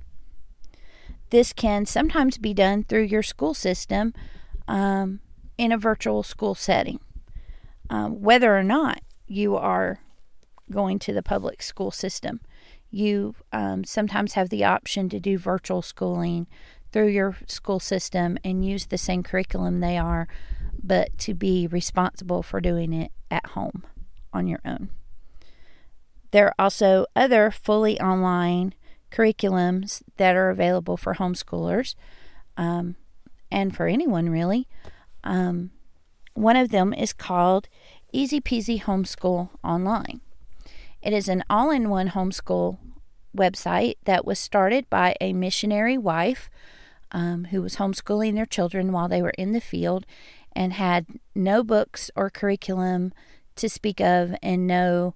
This 1.29 1.51
can 1.51 1.85
sometimes 1.85 2.37
be 2.37 2.53
done 2.53 2.85
through 2.85 3.03
your 3.03 3.21
school 3.21 3.53
system 3.53 4.13
um, 4.67 5.19
in 5.57 5.73
a 5.73 5.77
virtual 5.77 6.23
school 6.23 6.55
setting. 6.55 7.01
Um, 7.89 8.21
whether 8.21 8.57
or 8.57 8.63
not 8.63 9.01
you 9.27 9.57
are 9.57 9.99
going 10.71 10.99
to 10.99 11.13
the 11.13 11.21
public 11.21 11.61
school 11.61 11.91
system, 11.91 12.39
you 12.91 13.35
um, 13.51 13.83
sometimes 13.83 14.33
have 14.33 14.49
the 14.49 14.63
option 14.63 15.09
to 15.09 15.19
do 15.19 15.37
virtual 15.37 15.81
schooling 15.81 16.47
through 16.91 17.07
your 17.07 17.37
school 17.45 17.79
system 17.79 18.37
and 18.43 18.65
use 18.65 18.85
the 18.85 18.97
same 18.97 19.21
curriculum 19.21 19.79
they 19.79 19.97
are, 19.97 20.27
but 20.83 21.17
to 21.19 21.33
be 21.33 21.67
responsible 21.67 22.43
for 22.43 22.61
doing 22.61 22.93
it 22.93 23.11
at 23.29 23.45
home 23.47 23.83
on 24.33 24.47
your 24.47 24.59
own. 24.65 24.89
There 26.31 26.47
are 26.47 26.55
also 26.59 27.05
other 27.15 27.51
fully 27.51 27.99
online 27.99 28.73
curriculums 29.11 30.03
that 30.17 30.35
are 30.35 30.49
available 30.49 30.97
for 30.97 31.15
homeschoolers 31.15 31.95
um, 32.57 32.95
and 33.51 33.75
for 33.75 33.87
anyone 33.87 34.29
really. 34.29 34.67
Um, 35.23 35.71
one 36.33 36.55
of 36.55 36.69
them 36.69 36.93
is 36.93 37.13
called 37.13 37.67
Easy 38.11 38.39
Peasy 38.39 38.81
Homeschool 38.81 39.49
Online. 39.63 40.21
It 41.01 41.13
is 41.13 41.27
an 41.27 41.43
all 41.49 41.71
in 41.71 41.89
one 41.89 42.09
homeschool 42.09 42.77
website 43.35 43.95
that 44.05 44.25
was 44.25 44.39
started 44.39 44.89
by 44.89 45.15
a 45.21 45.33
missionary 45.33 45.97
wife 45.97 46.49
um, 47.11 47.45
who 47.45 47.61
was 47.61 47.77
homeschooling 47.77 48.35
their 48.35 48.45
children 48.45 48.91
while 48.91 49.07
they 49.07 49.21
were 49.21 49.33
in 49.37 49.51
the 49.51 49.61
field 49.61 50.05
and 50.55 50.73
had 50.73 51.05
no 51.35 51.63
books 51.63 52.11
or 52.15 52.29
curriculum 52.29 53.13
to 53.55 53.69
speak 53.69 53.99
of 53.99 54.35
and 54.41 54.67
no 54.67 55.15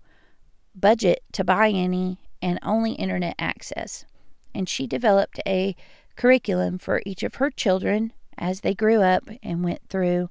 budget 0.75 1.23
to 1.31 1.43
buy 1.43 1.69
any 1.69 2.17
and 2.41 2.59
only 2.61 2.93
internet 2.93 3.35
access. 3.39 4.05
And 4.53 4.67
she 4.67 4.85
developed 4.85 5.39
a 5.47 5.75
curriculum 6.15 6.77
for 6.77 7.01
each 7.05 7.23
of 7.23 7.35
her 7.35 7.49
children 7.49 8.13
as 8.37 8.61
they 8.61 8.73
grew 8.73 9.01
up 9.01 9.23
and 9.41 9.63
went 9.63 9.81
through 9.89 10.29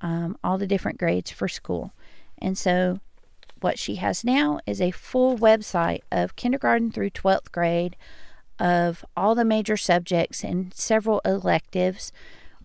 um, 0.00 0.36
all 0.42 0.58
the 0.58 0.66
different 0.66 0.98
grades 0.98 1.30
for 1.30 1.48
school. 1.48 1.92
And 2.38 2.58
so, 2.58 3.00
what 3.60 3.78
she 3.78 3.96
has 3.96 4.24
now 4.24 4.60
is 4.66 4.80
a 4.80 4.90
full 4.90 5.38
website 5.38 6.02
of 6.12 6.36
kindergarten 6.36 6.90
through 6.90 7.10
12th 7.10 7.50
grade 7.50 7.96
of 8.58 9.04
all 9.16 9.34
the 9.34 9.44
major 9.44 9.76
subjects 9.76 10.44
and 10.44 10.74
several 10.74 11.20
electives 11.24 12.12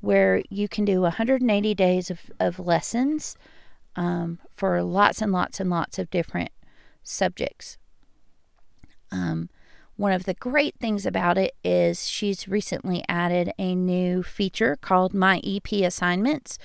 where 0.02 0.44
you 0.50 0.68
can 0.68 0.86
do 0.86 1.02
180 1.02 1.76
days 1.76 2.10
of, 2.10 2.32
of 2.40 2.60
lessons 2.60 3.36
um, 3.96 4.40
for 4.52 4.82
lots 4.82 5.22
and 5.22 5.32
lots 5.32 5.60
and 5.60 5.70
lots 5.70 6.00
of 6.00 6.10
different 6.10 6.52
subjects. 7.04 7.78
Um, 9.12 9.50
one 9.96 10.14
of 10.14 10.24
the 10.24 10.36
great 10.36 10.76
things 10.80 11.06
about 11.06 11.38
it 11.38 11.56
is 11.62 12.08
she's 12.08 12.48
recently 12.48 13.04
added 13.10 13.52
a 13.60 13.76
new 13.76 14.24
feature 14.24 14.78
called 14.78 15.14
My 15.14 15.42
EP 15.44 15.70
Assignments, 15.74 16.58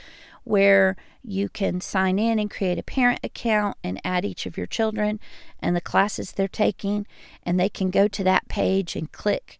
where 0.44 0.94
you 1.24 1.48
can 1.48 1.80
sign 1.80 2.18
in 2.20 2.38
and 2.38 2.48
create 2.48 2.78
a 2.78 2.84
parent 2.84 3.18
account 3.24 3.76
and 3.82 4.00
add 4.04 4.24
each 4.24 4.46
of 4.46 4.56
your 4.56 4.66
children 4.66 5.18
and 5.58 5.74
the 5.74 5.80
classes 5.80 6.30
they're 6.30 6.46
taking, 6.46 7.08
and 7.42 7.58
they 7.58 7.68
can 7.68 7.90
go 7.90 8.06
to 8.06 8.22
that 8.22 8.46
page 8.46 8.94
and 8.94 9.10
click 9.10 9.58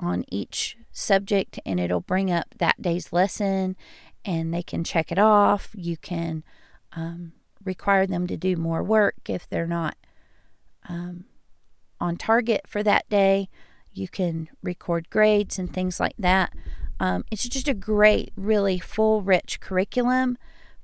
on 0.00 0.24
each 0.28 0.76
subject, 0.92 1.60
and 1.64 1.78
it'll 1.78 2.00
bring 2.00 2.30
up 2.30 2.54
that 2.58 2.80
day's 2.82 3.12
lesson, 3.12 3.76
and 4.24 4.52
they 4.52 4.62
can 4.62 4.82
check 4.82 5.12
it 5.12 5.18
off. 5.18 5.70
You 5.74 5.96
can 5.96 6.42
um, 6.92 7.32
require 7.64 8.06
them 8.06 8.26
to 8.26 8.36
do 8.36 8.56
more 8.56 8.82
work 8.82 9.28
if 9.28 9.48
they're 9.48 9.66
not 9.66 9.96
um, 10.88 11.24
on 12.00 12.16
target 12.16 12.62
for 12.66 12.82
that 12.82 13.08
day. 13.08 13.48
You 13.92 14.08
can 14.08 14.48
record 14.62 15.10
grades 15.10 15.58
and 15.58 15.72
things 15.72 16.00
like 16.00 16.16
that. 16.18 16.52
Um, 16.98 17.24
it's 17.30 17.48
just 17.48 17.68
a 17.68 17.74
great, 17.74 18.32
really 18.36 18.78
full, 18.78 19.22
rich 19.22 19.60
curriculum 19.60 20.36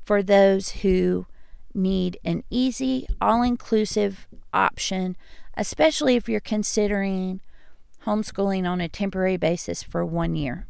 for 0.02 0.23
those 0.23 0.70
who 0.70 1.26
need 1.75 2.18
an 2.25 2.42
easy, 2.49 3.06
all 3.20 3.42
inclusive 3.42 4.26
option, 4.52 5.16
especially 5.56 6.16
if 6.16 6.28
you're 6.28 6.40
considering 6.40 7.40
homeschooling 8.06 8.68
on 8.68 8.80
a 8.80 8.88
temporary 8.88 9.36
basis 9.36 9.82
for 9.82 10.04
one 10.04 10.36
year. 10.36 10.66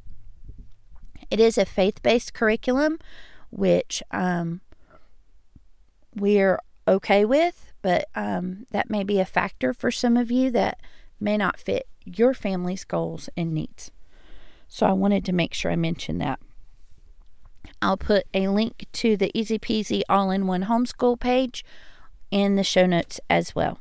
It 1.30 1.40
is 1.40 1.58
a 1.58 1.64
faith 1.64 2.02
based 2.02 2.34
curriculum, 2.34 2.98
which 3.50 4.02
um, 4.10 4.60
we're 6.14 6.58
okay 6.88 7.24
with, 7.24 7.72
but 7.82 8.06
um, 8.14 8.66
that 8.70 8.90
may 8.90 9.04
be 9.04 9.20
a 9.20 9.24
factor 9.24 9.72
for 9.72 9.90
some 9.90 10.16
of 10.16 10.30
you 10.30 10.50
that 10.50 10.80
may 11.20 11.36
not 11.36 11.58
fit 11.58 11.86
your 12.04 12.34
family's 12.34 12.84
goals 12.84 13.28
and 13.36 13.52
needs. 13.52 13.90
So 14.68 14.86
I 14.86 14.92
wanted 14.92 15.24
to 15.26 15.32
make 15.32 15.54
sure 15.54 15.70
I 15.70 15.76
mentioned 15.76 16.20
that. 16.20 16.40
I'll 17.82 17.96
put 17.96 18.26
a 18.32 18.48
link 18.48 18.86
to 18.94 19.16
the 19.16 19.30
Easy 19.38 19.58
Peasy 19.58 20.02
All 20.08 20.30
in 20.30 20.46
One 20.46 20.64
Homeschool 20.64 21.18
page 21.20 21.64
in 22.30 22.56
the 22.56 22.64
show 22.64 22.86
notes 22.86 23.20
as 23.28 23.54
well. 23.54 23.78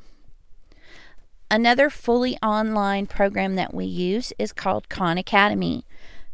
Another 1.50 1.90
fully 1.90 2.38
online 2.42 3.06
program 3.06 3.56
that 3.56 3.74
we 3.74 3.86
use 3.86 4.34
is 4.40 4.52
called 4.52 4.90
Khan 4.90 5.18
Academy. 5.18 5.86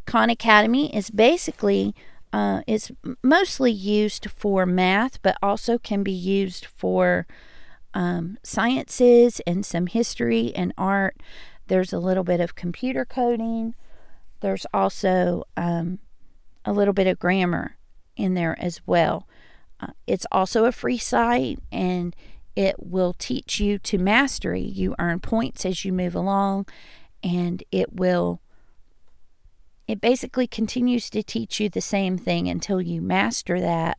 Khan 0.05 0.29
Academy 0.29 0.95
is 0.95 1.09
basically 1.09 1.93
uh, 2.33 2.61
is 2.65 2.91
mostly 3.21 3.71
used 3.71 4.29
for 4.31 4.65
math, 4.65 5.21
but 5.21 5.37
also 5.43 5.77
can 5.77 6.01
be 6.01 6.13
used 6.13 6.65
for 6.65 7.27
um, 7.93 8.37
sciences 8.41 9.41
and 9.45 9.65
some 9.65 9.87
history 9.87 10.53
and 10.55 10.73
art. 10.77 11.17
There's 11.67 11.91
a 11.91 11.99
little 11.99 12.23
bit 12.23 12.39
of 12.39 12.55
computer 12.55 13.03
coding. 13.03 13.75
There's 14.39 14.65
also 14.73 15.43
um, 15.57 15.99
a 16.63 16.71
little 16.71 16.93
bit 16.93 17.07
of 17.07 17.19
grammar 17.19 17.75
in 18.15 18.33
there 18.33 18.55
as 18.59 18.81
well. 18.85 19.27
Uh, 19.79 19.87
it's 20.07 20.25
also 20.31 20.65
a 20.65 20.71
free 20.71 20.97
site 20.97 21.59
and 21.71 22.15
it 22.55 22.75
will 22.79 23.13
teach 23.13 23.59
you 23.59 23.77
to 23.79 23.97
mastery. 23.97 24.61
You 24.61 24.95
earn 24.99 25.19
points 25.19 25.65
as 25.65 25.85
you 25.85 25.93
move 25.93 26.15
along, 26.15 26.67
and 27.23 27.63
it 27.71 27.93
will, 27.93 28.41
it 29.87 30.01
basically 30.01 30.47
continues 30.47 31.09
to 31.11 31.23
teach 31.23 31.59
you 31.59 31.69
the 31.69 31.81
same 31.81 32.17
thing 32.17 32.47
until 32.47 32.81
you 32.81 33.01
master 33.01 33.59
that 33.59 33.97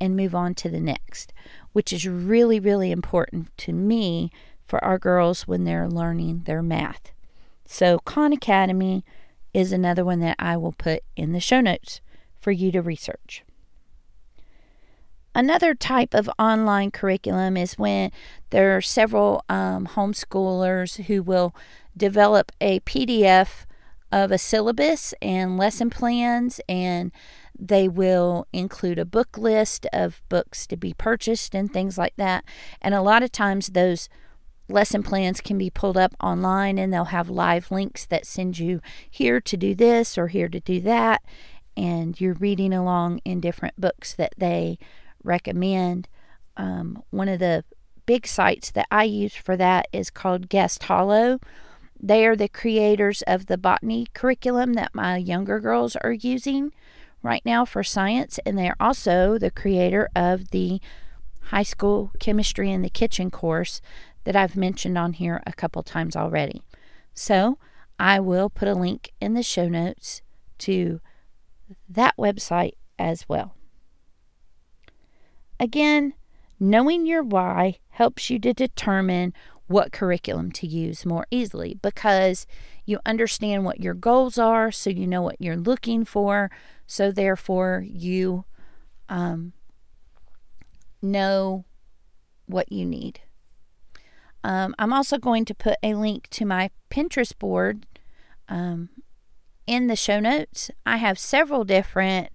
and 0.00 0.16
move 0.16 0.34
on 0.34 0.54
to 0.54 0.68
the 0.68 0.80
next, 0.80 1.32
which 1.72 1.92
is 1.92 2.06
really, 2.06 2.60
really 2.60 2.90
important 2.90 3.56
to 3.58 3.72
me 3.72 4.30
for 4.66 4.82
our 4.84 4.98
girls 4.98 5.46
when 5.46 5.64
they're 5.64 5.88
learning 5.88 6.42
their 6.44 6.62
math. 6.62 7.12
So, 7.66 7.98
Khan 8.00 8.32
Academy 8.32 9.04
is 9.52 9.72
another 9.72 10.04
one 10.04 10.20
that 10.20 10.36
I 10.38 10.56
will 10.56 10.72
put 10.72 11.02
in 11.16 11.32
the 11.32 11.40
show 11.40 11.60
notes 11.60 12.00
for 12.40 12.50
you 12.50 12.70
to 12.72 12.82
research. 12.82 13.44
Another 15.34 15.74
type 15.74 16.14
of 16.14 16.30
online 16.38 16.92
curriculum 16.92 17.56
is 17.56 17.74
when 17.74 18.12
there 18.50 18.76
are 18.76 18.80
several 18.80 19.44
um, 19.48 19.86
homeschoolers 19.86 21.04
who 21.04 21.22
will 21.22 21.54
develop 21.96 22.52
a 22.60 22.80
PDF 22.80 23.66
of 24.12 24.30
a 24.30 24.38
syllabus 24.38 25.12
and 25.20 25.58
lesson 25.58 25.90
plans, 25.90 26.60
and 26.68 27.10
they 27.58 27.88
will 27.88 28.46
include 28.52 28.98
a 28.98 29.04
book 29.04 29.36
list 29.36 29.86
of 29.92 30.22
books 30.28 30.68
to 30.68 30.76
be 30.76 30.94
purchased 30.94 31.52
and 31.52 31.72
things 31.72 31.98
like 31.98 32.14
that. 32.16 32.44
And 32.80 32.94
a 32.94 33.02
lot 33.02 33.24
of 33.24 33.32
times, 33.32 33.68
those 33.68 34.08
lesson 34.68 35.02
plans 35.02 35.40
can 35.40 35.58
be 35.58 35.68
pulled 35.68 35.96
up 35.96 36.14
online 36.22 36.78
and 36.78 36.92
they'll 36.92 37.06
have 37.06 37.28
live 37.28 37.70
links 37.70 38.06
that 38.06 38.24
send 38.24 38.58
you 38.58 38.80
here 39.10 39.40
to 39.40 39.56
do 39.56 39.74
this 39.74 40.16
or 40.16 40.28
here 40.28 40.48
to 40.48 40.60
do 40.60 40.80
that. 40.80 41.22
And 41.76 42.18
you're 42.20 42.34
reading 42.34 42.72
along 42.72 43.18
in 43.24 43.40
different 43.40 43.78
books 43.80 44.14
that 44.14 44.32
they 44.38 44.78
recommend. 45.24 46.08
Um, 46.56 47.02
one 47.10 47.28
of 47.28 47.40
the 47.40 47.64
big 48.06 48.26
sites 48.26 48.70
that 48.72 48.86
I 48.90 49.04
use 49.04 49.34
for 49.34 49.56
that 49.56 49.88
is 49.92 50.10
called 50.10 50.48
Guest 50.48 50.84
Hollow. 50.84 51.40
They 52.00 52.26
are 52.26 52.36
the 52.36 52.48
creators 52.48 53.22
of 53.22 53.46
the 53.46 53.58
botany 53.58 54.06
curriculum 54.12 54.74
that 54.74 54.94
my 54.94 55.16
younger 55.16 55.58
girls 55.58 55.96
are 55.96 56.12
using 56.12 56.72
right 57.22 57.42
now 57.44 57.64
for 57.64 57.82
science, 57.82 58.38
and 58.44 58.58
they're 58.58 58.76
also 58.78 59.38
the 59.38 59.50
creator 59.50 60.10
of 60.14 60.50
the 60.50 60.80
high 61.44 61.62
school 61.62 62.12
chemistry 62.18 62.70
in 62.70 62.82
the 62.82 62.90
kitchen 62.90 63.30
course 63.30 63.80
that 64.24 64.36
I've 64.36 64.56
mentioned 64.56 64.98
on 64.98 65.14
here 65.14 65.42
a 65.46 65.52
couple 65.52 65.82
times 65.82 66.16
already. 66.16 66.62
So 67.14 67.58
I 67.98 68.20
will 68.20 68.50
put 68.50 68.68
a 68.68 68.74
link 68.74 69.12
in 69.20 69.34
the 69.34 69.42
show 69.42 69.68
notes 69.68 70.22
to 70.58 71.00
that 71.88 72.16
website 72.18 72.74
as 72.98 73.28
well. 73.28 73.54
Again, 75.58 76.14
knowing 76.58 77.06
your 77.06 77.22
why 77.22 77.78
helps 77.90 78.30
you 78.30 78.38
to 78.40 78.52
determine 78.52 79.32
what 79.66 79.92
curriculum 79.92 80.52
to 80.52 80.66
use 80.66 81.06
more 81.06 81.26
easily 81.30 81.78
because 81.80 82.46
you 82.84 82.98
understand 83.06 83.64
what 83.64 83.80
your 83.80 83.94
goals 83.94 84.38
are, 84.38 84.70
so 84.70 84.90
you 84.90 85.06
know 85.06 85.22
what 85.22 85.40
you're 85.40 85.56
looking 85.56 86.04
for, 86.04 86.50
so 86.86 87.10
therefore 87.10 87.84
you 87.86 88.44
um, 89.08 89.52
know 91.00 91.64
what 92.46 92.70
you 92.70 92.84
need. 92.84 93.20
Um, 94.42 94.74
I'm 94.78 94.92
also 94.92 95.16
going 95.16 95.46
to 95.46 95.54
put 95.54 95.78
a 95.82 95.94
link 95.94 96.28
to 96.30 96.44
my 96.44 96.70
Pinterest 96.90 97.36
board 97.38 97.86
um, 98.48 98.90
in 99.66 99.86
the 99.86 99.96
show 99.96 100.20
notes. 100.20 100.70
I 100.84 100.98
have 100.98 101.18
several 101.18 101.64
different 101.64 102.28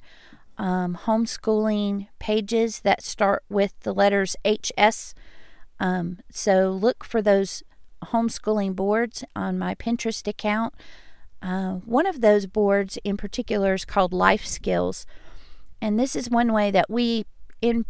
um, 0.60 1.00
homeschooling 1.06 2.08
pages 2.20 2.82
that 2.82 3.02
start 3.02 3.44
with 3.50 3.74
the 3.80 3.94
letters 3.94 4.36
HS. 4.46 5.16
Um, 5.80 6.20
so 6.30 6.70
look 6.70 7.06
for 7.06 7.22
those 7.22 7.64
homeschooling 8.06 8.76
boards 8.76 9.24
on 9.36 9.58
my 9.58 9.74
Pinterest 9.74 10.28
account. 10.28 10.74
Uh, 11.42 11.76
one 11.86 12.06
of 12.06 12.20
those 12.20 12.46
boards 12.46 13.00
in 13.06 13.16
particular 13.16 13.74
is 13.74 13.86
called 13.86 14.12
Life 14.12 14.46
Skills, 14.46 15.06
and 15.82 15.98
this 15.98 16.14
is 16.14 16.30
one 16.30 16.52
way 16.52 16.70
that 16.70 16.90
we, 16.90 17.26
in 17.62 17.86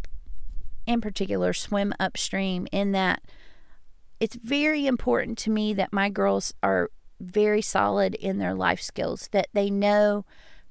in 0.86 1.00
particular, 1.00 1.52
swim 1.52 1.92
upstream. 1.98 2.68
In 2.70 2.92
that, 2.92 3.22
it's 4.20 4.36
very 4.36 4.86
important 4.86 5.36
to 5.38 5.50
me 5.50 5.74
that 5.74 5.92
my 5.92 6.08
girls 6.08 6.54
are 6.62 6.90
very 7.18 7.60
solid 7.60 8.14
in 8.14 8.38
their 8.38 8.54
life 8.54 8.80
skills, 8.80 9.28
that 9.32 9.48
they 9.52 9.68
know 9.68 10.24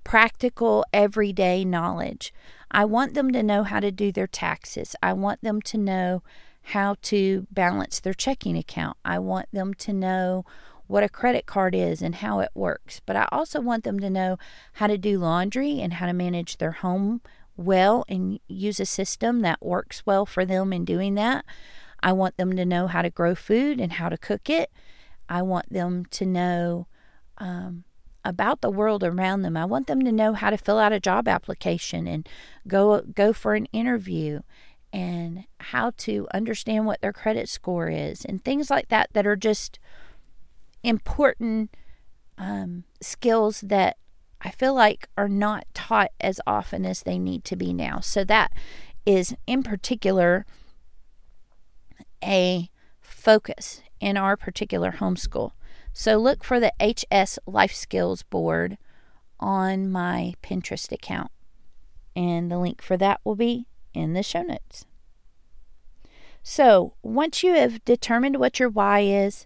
practical, 0.03 0.85
everyday 0.93 1.63
knowledge. 1.65 2.33
I 2.71 2.85
want 2.85 3.13
them 3.13 3.31
to 3.31 3.43
know 3.43 3.63
how 3.63 3.79
to 3.79 3.91
do 3.91 4.12
their 4.12 4.27
taxes. 4.27 4.95
I 5.01 5.13
want 5.13 5.41
them 5.41 5.62
to 5.63 5.77
know 5.77 6.23
how 6.62 6.95
to 7.01 7.47
balance 7.51 7.99
their 7.99 8.13
checking 8.13 8.57
account. 8.57 8.97
I 9.03 9.19
want 9.19 9.47
them 9.51 9.73
to 9.75 9.93
know 9.93 10.45
what 10.88 11.03
a 11.03 11.09
credit 11.09 11.45
card 11.45 11.75
is 11.75 12.01
and 12.01 12.15
how 12.15 12.39
it 12.39 12.49
works. 12.53 12.99
But 13.05 13.15
I 13.15 13.27
also 13.31 13.62
want 13.62 13.83
them 13.83 13.99
to 13.99 14.09
know 14.09 14.38
how 14.73 14.88
to 14.88 14.97
do 14.97 15.19
laundry 15.19 15.79
and 15.79 15.93
how 15.93 16.07
to 16.07 16.13
manage 16.13 16.57
their 16.57 16.71
home 16.71 17.21
well 17.55 18.05
and 18.07 18.39
use 18.47 18.79
a 18.79 18.85
system 18.85 19.41
that 19.41 19.65
works 19.65 20.03
well 20.05 20.25
for 20.25 20.45
them 20.45 20.73
in 20.73 20.85
doing 20.85 21.15
that. 21.15 21.45
I 22.01 22.13
want 22.13 22.38
them 22.38 22.55
to 22.55 22.65
know 22.65 22.88
how 22.88 23.01
to 23.01 23.09
grow 23.09 23.35
food 23.35 23.79
and 23.79 23.93
how 23.93 24.09
to 24.09 24.17
cook 24.17 24.49
it. 24.49 24.71
I 25.27 25.41
want 25.41 25.71
them 25.71 26.05
to 26.05 26.25
know 26.25 26.88
um, 27.38 27.83
about 28.25 28.62
the 28.62 28.69
world 28.69 29.03
around 29.03 29.41
them. 29.41 29.55
I 29.55 29.65
want 29.65 29.88
them 29.88 30.01
to 30.01 30.12
know 30.12 30.34
how 30.34 30.49
to 30.49 30.58
fill 30.58 30.79
out 30.79 30.91
a 30.91 30.99
job 30.99 31.27
application 31.27 32.08
and 32.08 32.27
go 32.67 33.01
go 33.01 33.34
for 33.34 33.55
an 33.55 33.65
interview 33.67 34.41
and 34.91 35.45
how 35.60 35.91
to 35.97 36.27
understand 36.34 36.86
what 36.86 37.01
their 37.01 37.13
credit 37.13 37.47
score 37.47 37.89
is 37.89 38.25
and 38.25 38.43
things 38.43 38.69
like 38.69 38.89
that 38.89 39.10
that 39.13 39.27
are 39.27 39.36
just 39.36 39.79
important 40.84 41.75
um, 42.38 42.84
skills 43.01 43.62
that 43.62 43.97
I 44.41 44.51
feel 44.51 44.73
like 44.73 45.08
are 45.17 45.27
not 45.27 45.65
taught 45.73 46.12
as 46.19 46.39
often 46.47 46.86
as 46.86 47.03
they 47.03 47.19
need 47.19 47.43
to 47.45 47.55
be 47.55 47.73
now. 47.73 47.99
So 47.99 48.23
that 48.23 48.51
is 49.05 49.36
in 49.45 49.63
particular 49.63 50.45
a 52.23 52.69
focus 53.01 53.82
in 53.99 54.17
our 54.17 54.38
particular 54.38 54.93
homeschool. 54.93 55.51
So 55.93 56.17
look 56.17 56.43
for 56.43 56.60
the 56.60 56.73
HS 56.80 57.39
Life 57.45 57.73
Skills 57.73 58.23
board 58.23 58.78
on 59.39 59.89
my 59.91 60.34
Pinterest 60.41 60.91
account. 60.91 61.32
And 62.15 62.52
the 62.52 62.58
link 62.58 62.82
for 62.82 62.97
that 62.97 63.21
will 63.23 63.36
be 63.36 63.67
in 63.93 64.13
the 64.13 64.23
show 64.23 64.41
notes. 64.41 64.86
So, 66.41 66.93
once 67.04 67.43
you 67.43 67.54
have 67.54 67.84
determined 67.86 68.38
what 68.38 68.60
your 68.60 68.69
why 68.69 69.02
is 69.02 69.45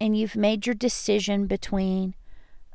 and 0.00 0.16
you've 0.16 0.36
made 0.36 0.66
your 0.66 0.74
decision 0.74 1.46
between 1.46 2.14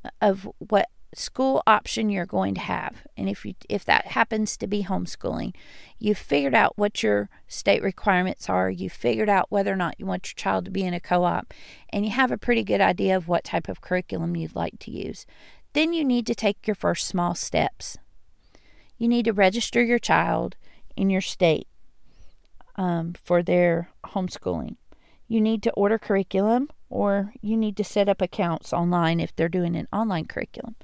uh, 0.04 0.10
of 0.22 0.48
what 0.60 0.89
school 1.13 1.62
option 1.67 2.10
you're 2.10 2.26
going 2.26 2.56
to 2.56 2.62
have. 2.62 3.04
And 3.17 3.30
if 3.30 3.45
you 3.45 3.56
if 3.69 3.84
that 3.86 4.08
happens 4.08 4.58
to 4.58 4.67
be 4.67 4.84
homeschooling 4.84 5.54
you've 6.02 6.17
figured 6.17 6.56
out 6.56 6.78
what 6.78 7.04
your 7.04 7.30
state 7.47 7.84
requirements 7.84 8.50
are. 8.50 8.71
You've 8.71 8.91
figured 8.91 9.30
out 9.30 9.52
whether 9.52 9.71
or 9.71 9.76
not 9.76 10.00
you 10.00 10.06
want 10.08 10.28
your 10.28 10.36
child 10.36 10.65
to 10.65 10.71
be 10.71 10.84
in 10.84 10.95
a 10.95 11.00
co-op. 11.00 11.54
And 11.93 12.04
you 12.04 12.12
have 12.12 12.32
a 12.32 12.39
pretty 12.39 12.63
good 12.63 12.82
idea 12.82 13.15
of 13.15 13.28
what 13.28 13.43
type 13.43 13.69
of 13.69 13.82
curriculum 13.82 14.36
you'd 14.36 14.56
like 14.56 14.80
to 14.80 14.91
use. 14.91 15.28
Then 15.74 15.93
you 15.93 16.04
need 16.04 16.26
to 16.26 16.36
take 16.36 16.65
your 16.65 16.76
first 16.76 17.08
small 17.08 17.36
steps. 17.36 18.00
You 18.97 19.08
need 19.08 19.26
to 19.26 19.32
register 19.32 19.84
your 19.84 20.00
child 20.00 20.56
in 20.97 21.12
your 21.12 21.21
state 21.21 21.67
um, 22.78 23.13
for 23.24 23.43
their 23.43 23.91
homeschooling. 24.08 24.78
You 25.28 25.39
need 25.39 25.62
to 25.63 25.71
order 25.74 26.00
curriculum 26.00 26.67
or 26.89 27.32
you 27.41 27.56
need 27.56 27.78
to 27.78 27.84
set 27.84 28.10
up 28.10 28.24
accounts 28.24 28.74
online 28.74 29.19
if 29.19 29.36
they're 29.36 29.47
doing 29.47 29.76
an 29.76 29.88
online 29.93 30.26
curriculum 30.26 30.76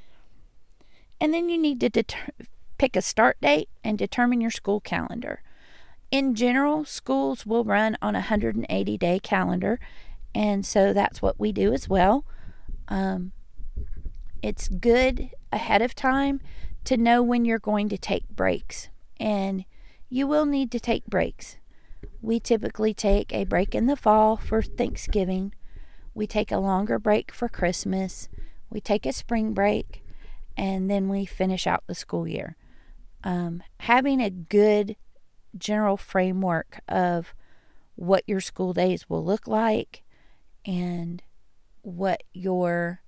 and 1.19 1.33
then 1.33 1.49
you 1.49 1.57
need 1.57 1.79
to 1.81 1.89
deter- 1.89 2.31
pick 2.77 2.95
a 2.95 3.01
start 3.01 3.37
date 3.41 3.69
and 3.83 3.97
determine 3.97 4.41
your 4.41 4.51
school 4.51 4.79
calendar. 4.79 5.41
In 6.11 6.35
general, 6.35 6.85
schools 6.85 7.45
will 7.45 7.63
run 7.63 7.97
on 8.01 8.15
a 8.15 8.19
180 8.19 8.97
day 8.97 9.19
calendar, 9.19 9.79
and 10.33 10.65
so 10.65 10.93
that's 10.93 11.21
what 11.21 11.39
we 11.39 11.51
do 11.51 11.73
as 11.73 11.89
well. 11.89 12.25
Um, 12.87 13.33
it's 14.41 14.69
good 14.69 15.31
ahead 15.51 15.81
of 15.81 15.95
time 15.95 16.39
to 16.85 16.95
know 16.95 17.21
when 17.21 17.43
you're 17.43 17.59
going 17.59 17.89
to 17.89 17.97
take 17.97 18.29
breaks, 18.29 18.87
and 19.19 19.65
you 20.09 20.27
will 20.27 20.45
need 20.45 20.71
to 20.71 20.79
take 20.79 21.05
breaks. 21.07 21.57
We 22.21 22.39
typically 22.39 22.93
take 22.93 23.33
a 23.33 23.43
break 23.43 23.75
in 23.75 23.87
the 23.87 23.97
fall 23.97 24.37
for 24.37 24.61
Thanksgiving, 24.61 25.53
we 26.13 26.25
take 26.25 26.51
a 26.51 26.57
longer 26.57 26.97
break 26.97 27.31
for 27.31 27.49
Christmas, 27.49 28.29
we 28.69 28.79
take 28.79 29.05
a 29.05 29.11
spring 29.11 29.53
break, 29.53 30.03
and 30.57 30.89
then 30.89 31.07
we 31.07 31.25
finish 31.25 31.67
out 31.67 31.83
the 31.85 31.95
school 31.95 32.27
year. 32.27 32.57
Um, 33.23 33.61
having 33.81 34.19
a 34.19 34.29
good 34.31 34.95
general 35.57 35.97
framework 35.97 36.79
of 36.87 37.33
what 37.95 38.23
your 38.27 38.41
school 38.41 38.73
days 38.73 39.09
will 39.09 39.23
look 39.23 39.47
like 39.47 40.03
and 40.65 41.21
what 41.81 42.23
your 42.33 43.01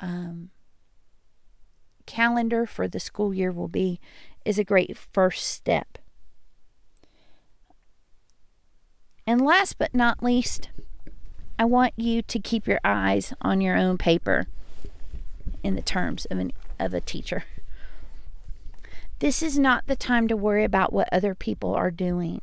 um, 0.00 0.50
calendar 2.06 2.66
for 2.66 2.86
the 2.86 3.00
school 3.00 3.32
year 3.32 3.50
will 3.50 3.68
be 3.68 4.00
is 4.44 4.58
a 4.58 4.64
great 4.64 4.96
first 4.96 5.46
step. 5.46 5.98
And 9.26 9.40
last 9.40 9.78
but 9.78 9.94
not 9.94 10.22
least, 10.22 10.68
I 11.58 11.64
want 11.64 11.94
you 11.96 12.20
to 12.20 12.38
keep 12.38 12.66
your 12.66 12.80
eyes 12.84 13.32
on 13.40 13.62
your 13.62 13.76
own 13.76 13.96
paper 13.96 14.46
in 15.64 15.74
the 15.74 15.82
terms 15.82 16.26
of 16.26 16.38
an 16.38 16.52
of 16.78 16.94
a 16.94 17.00
teacher. 17.00 17.44
This 19.18 19.42
is 19.42 19.58
not 19.58 19.86
the 19.86 19.96
time 19.96 20.28
to 20.28 20.36
worry 20.36 20.64
about 20.64 20.92
what 20.92 21.08
other 21.10 21.34
people 21.34 21.74
are 21.74 21.90
doing. 21.90 22.42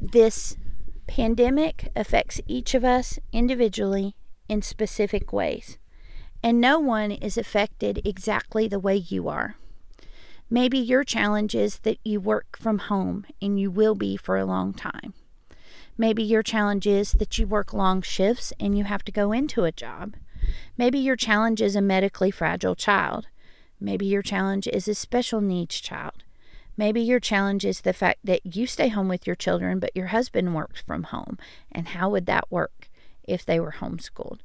This 0.00 0.56
pandemic 1.06 1.90
affects 1.94 2.40
each 2.46 2.74
of 2.74 2.84
us 2.84 3.18
individually 3.32 4.14
in 4.48 4.62
specific 4.62 5.32
ways, 5.32 5.78
and 6.42 6.60
no 6.60 6.78
one 6.78 7.10
is 7.10 7.36
affected 7.36 8.00
exactly 8.04 8.68
the 8.68 8.80
way 8.80 8.96
you 8.96 9.28
are. 9.28 9.56
Maybe 10.48 10.78
your 10.78 11.02
challenge 11.02 11.54
is 11.54 11.80
that 11.80 11.98
you 12.04 12.20
work 12.20 12.56
from 12.56 12.78
home 12.78 13.26
and 13.42 13.58
you 13.58 13.70
will 13.70 13.96
be 13.96 14.16
for 14.16 14.36
a 14.36 14.44
long 14.44 14.72
time. 14.72 15.12
Maybe 15.98 16.22
your 16.22 16.42
challenge 16.42 16.86
is 16.86 17.12
that 17.12 17.36
you 17.38 17.46
work 17.46 17.72
long 17.72 18.00
shifts 18.02 18.52
and 18.60 18.78
you 18.78 18.84
have 18.84 19.04
to 19.04 19.12
go 19.12 19.32
into 19.32 19.64
a 19.64 19.72
job. 19.72 20.14
Maybe 20.76 20.98
your 20.98 21.16
challenge 21.16 21.62
is 21.62 21.76
a 21.76 21.82
medically 21.82 22.30
fragile 22.30 22.74
child. 22.74 23.26
Maybe 23.80 24.06
your 24.06 24.22
challenge 24.22 24.66
is 24.66 24.88
a 24.88 24.94
special 24.94 25.40
needs 25.40 25.80
child. 25.80 26.24
Maybe 26.76 27.00
your 27.00 27.20
challenge 27.20 27.64
is 27.64 27.80
the 27.80 27.92
fact 27.92 28.20
that 28.24 28.54
you 28.54 28.66
stay 28.66 28.88
home 28.88 29.08
with 29.08 29.26
your 29.26 29.36
children, 29.36 29.78
but 29.78 29.96
your 29.96 30.08
husband 30.08 30.54
works 30.54 30.80
from 30.80 31.04
home. 31.04 31.38
And 31.72 31.88
how 31.88 32.10
would 32.10 32.26
that 32.26 32.50
work 32.50 32.88
if 33.24 33.44
they 33.44 33.58
were 33.58 33.76
homeschooled? 33.80 34.40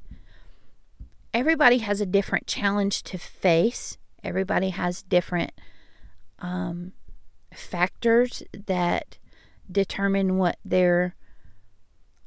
Everybody 1.34 1.78
has 1.78 2.00
a 2.00 2.06
different 2.06 2.46
challenge 2.46 3.02
to 3.04 3.18
face. 3.18 3.98
Everybody 4.24 4.70
has 4.70 5.02
different 5.02 5.52
um, 6.38 6.92
factors 7.52 8.42
that 8.66 9.18
determine 9.70 10.36
what 10.36 10.58
their 10.64 11.16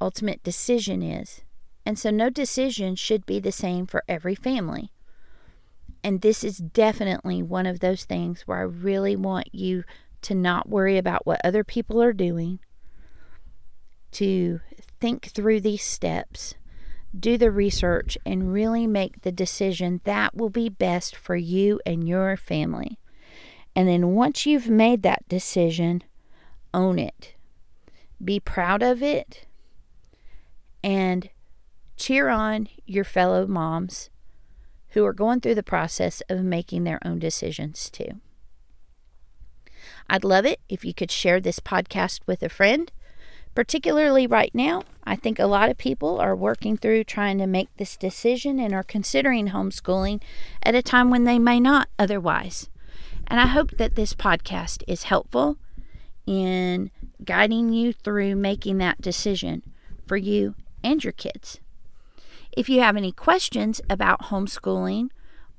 ultimate 0.00 0.42
decision 0.42 1.02
is. 1.02 1.42
And 1.86 1.96
so, 1.96 2.10
no 2.10 2.28
decision 2.28 2.96
should 2.96 3.24
be 3.24 3.38
the 3.38 3.52
same 3.52 3.86
for 3.86 4.02
every 4.08 4.34
family. 4.34 4.90
And 6.02 6.20
this 6.20 6.42
is 6.42 6.58
definitely 6.58 7.42
one 7.42 7.64
of 7.64 7.78
those 7.78 8.04
things 8.04 8.42
where 8.42 8.58
I 8.58 8.62
really 8.62 9.14
want 9.14 9.54
you 9.54 9.84
to 10.22 10.34
not 10.34 10.68
worry 10.68 10.98
about 10.98 11.24
what 11.26 11.40
other 11.44 11.62
people 11.62 12.02
are 12.02 12.12
doing, 12.12 12.58
to 14.12 14.60
think 15.00 15.26
through 15.26 15.60
these 15.60 15.84
steps, 15.84 16.54
do 17.18 17.38
the 17.38 17.52
research, 17.52 18.18
and 18.26 18.52
really 18.52 18.88
make 18.88 19.22
the 19.22 19.32
decision 19.32 20.00
that 20.02 20.36
will 20.36 20.50
be 20.50 20.68
best 20.68 21.14
for 21.14 21.36
you 21.36 21.80
and 21.86 22.08
your 22.08 22.36
family. 22.36 22.98
And 23.76 23.88
then 23.88 24.08
once 24.08 24.44
you've 24.44 24.68
made 24.68 25.02
that 25.02 25.28
decision, 25.28 26.02
own 26.74 26.98
it. 26.98 27.34
Be 28.22 28.40
proud 28.40 28.82
of 28.82 29.02
it 29.02 29.46
and 30.86 31.28
cheer 31.96 32.28
on 32.28 32.68
your 32.84 33.04
fellow 33.04 33.46
moms 33.46 34.10
who 34.90 35.04
are 35.04 35.12
going 35.12 35.40
through 35.40 35.54
the 35.54 35.62
process 35.62 36.22
of 36.28 36.42
making 36.42 36.84
their 36.84 36.98
own 37.04 37.18
decisions 37.18 37.90
too. 37.90 38.20
I'd 40.08 40.24
love 40.24 40.46
it 40.46 40.60
if 40.68 40.84
you 40.84 40.94
could 40.94 41.10
share 41.10 41.40
this 41.40 41.60
podcast 41.60 42.20
with 42.26 42.42
a 42.42 42.48
friend. 42.48 42.90
Particularly 43.54 44.26
right 44.26 44.54
now, 44.54 44.82
I 45.04 45.16
think 45.16 45.38
a 45.38 45.46
lot 45.46 45.70
of 45.70 45.78
people 45.78 46.20
are 46.20 46.36
working 46.36 46.76
through 46.76 47.04
trying 47.04 47.38
to 47.38 47.46
make 47.46 47.74
this 47.76 47.96
decision 47.96 48.60
and 48.60 48.74
are 48.74 48.82
considering 48.82 49.48
homeschooling 49.48 50.22
at 50.62 50.74
a 50.74 50.82
time 50.82 51.10
when 51.10 51.24
they 51.24 51.38
may 51.38 51.58
not 51.58 51.88
otherwise. 51.98 52.68
And 53.26 53.40
I 53.40 53.46
hope 53.46 53.72
that 53.72 53.96
this 53.96 54.14
podcast 54.14 54.82
is 54.86 55.04
helpful 55.04 55.56
in 56.26 56.90
guiding 57.24 57.72
you 57.72 57.92
through 57.92 58.36
making 58.36 58.78
that 58.78 59.00
decision 59.00 59.62
for 60.06 60.16
you 60.16 60.54
and 60.84 61.02
your 61.02 61.12
kids. 61.12 61.58
If 62.56 62.70
you 62.70 62.80
have 62.80 62.96
any 62.96 63.12
questions 63.12 63.82
about 63.90 64.22
homeschooling 64.22 65.10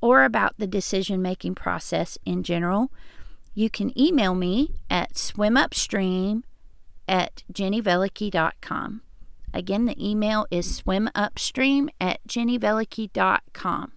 or 0.02 0.24
about 0.24 0.58
the 0.58 0.66
decision 0.66 1.22
making 1.22 1.54
process 1.54 2.18
in 2.26 2.42
general, 2.42 2.92
you 3.54 3.70
can 3.70 3.98
email 3.98 4.34
me 4.34 4.74
at 4.90 5.14
swimupstream 5.14 6.42
at 7.08 7.44
jennyveleke.com. 7.54 9.02
Again, 9.54 9.86
the 9.86 10.10
email 10.10 10.48
is 10.50 10.82
swimupstream 10.82 11.90
at 12.02 12.20
jennyveleke.com. 12.28 13.92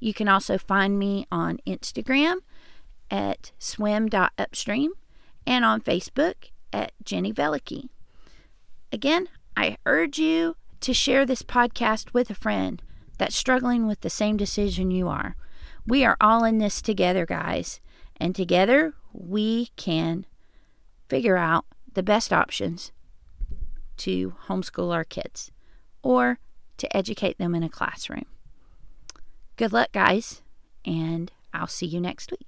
You 0.00 0.12
can 0.12 0.28
also 0.28 0.58
find 0.58 0.98
me 0.98 1.26
on 1.30 1.58
Instagram 1.64 2.38
at 3.08 3.52
swim.upstream 3.58 4.92
and 5.46 5.64
on 5.64 5.80
Facebook 5.80 6.50
at 6.72 6.92
Jenny 7.04 7.32
Veleke. 7.32 7.88
Again, 8.92 9.28
I 9.56 9.76
urge 9.86 10.18
you 10.18 10.56
to 10.86 10.94
share 10.94 11.26
this 11.26 11.42
podcast 11.42 12.14
with 12.14 12.30
a 12.30 12.34
friend 12.34 12.80
that's 13.18 13.34
struggling 13.34 13.88
with 13.88 14.02
the 14.02 14.08
same 14.08 14.36
decision 14.36 14.92
you 14.92 15.08
are. 15.08 15.34
We 15.84 16.04
are 16.04 16.16
all 16.20 16.44
in 16.44 16.58
this 16.58 16.80
together, 16.80 17.26
guys, 17.26 17.80
and 18.18 18.36
together 18.36 18.94
we 19.12 19.70
can 19.74 20.26
figure 21.08 21.36
out 21.36 21.64
the 21.92 22.04
best 22.04 22.32
options 22.32 22.92
to 23.96 24.36
homeschool 24.46 24.94
our 24.94 25.02
kids 25.02 25.50
or 26.04 26.38
to 26.76 26.96
educate 26.96 27.36
them 27.36 27.56
in 27.56 27.64
a 27.64 27.68
classroom. 27.68 28.26
Good 29.56 29.72
luck, 29.72 29.90
guys, 29.90 30.40
and 30.84 31.32
I'll 31.52 31.66
see 31.66 31.86
you 31.86 32.00
next 32.00 32.30
week. 32.30 32.46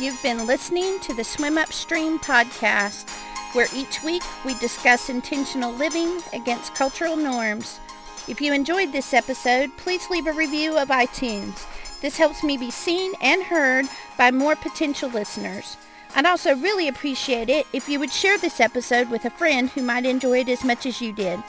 You've 0.00 0.22
been 0.22 0.46
listening 0.46 0.98
to 1.00 1.12
the 1.12 1.24
Swim 1.24 1.58
Upstream 1.58 2.18
podcast, 2.20 3.14
where 3.52 3.68
each 3.74 4.02
week 4.02 4.22
we 4.44 4.54
discuss 4.54 5.08
intentional 5.08 5.72
living 5.72 6.20
against 6.32 6.74
cultural 6.74 7.16
norms. 7.16 7.80
If 8.28 8.40
you 8.40 8.52
enjoyed 8.52 8.92
this 8.92 9.12
episode, 9.12 9.76
please 9.76 10.08
leave 10.10 10.26
a 10.26 10.32
review 10.32 10.78
of 10.78 10.88
iTunes. 10.88 11.66
This 12.00 12.16
helps 12.16 12.42
me 12.42 12.56
be 12.56 12.70
seen 12.70 13.12
and 13.20 13.42
heard 13.42 13.86
by 14.16 14.30
more 14.30 14.56
potential 14.56 15.10
listeners. 15.10 15.76
I'd 16.14 16.26
also 16.26 16.56
really 16.56 16.88
appreciate 16.88 17.48
it 17.48 17.66
if 17.72 17.88
you 17.88 17.98
would 18.00 18.12
share 18.12 18.38
this 18.38 18.60
episode 18.60 19.10
with 19.10 19.24
a 19.24 19.30
friend 19.30 19.70
who 19.70 19.82
might 19.82 20.06
enjoy 20.06 20.40
it 20.40 20.48
as 20.48 20.64
much 20.64 20.86
as 20.86 21.00
you 21.00 21.12
did. 21.12 21.42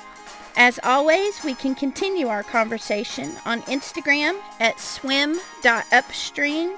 As 0.55 0.79
always, 0.83 1.43
we 1.43 1.55
can 1.55 1.75
continue 1.75 2.27
our 2.27 2.43
conversation 2.43 3.33
on 3.45 3.61
Instagram 3.63 4.39
at 4.59 4.79
swim.upstream 4.79 6.75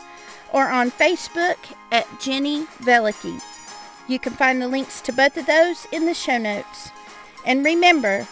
or 0.54 0.68
on 0.68 0.92
Facebook 0.92 1.58
at 1.92 2.08
Jenny 2.20 2.66
Veleke. 2.82 3.42
You 4.08 4.20
can 4.20 4.34
find 4.34 4.62
the 4.62 4.68
links 4.68 5.02
to 5.02 5.14
both 5.14 5.38
of 5.38 5.46
those 5.46 5.88
in 5.92 6.06
the 6.06 6.14
show 6.14 6.38
notes. 6.38 6.92
And 7.46 7.64
remember, 7.64 8.28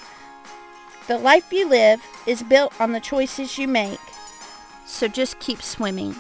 the 1.08 1.18
life 1.18 1.52
you 1.52 1.68
live 1.68 2.02
is 2.26 2.44
built 2.44 2.74
on 2.80 2.92
the 2.92 3.00
choices 3.00 3.58
you 3.58 3.68
make. 3.68 4.00
So 4.86 5.08
just 5.08 5.40
keep 5.40 5.62
swimming. 5.62 6.16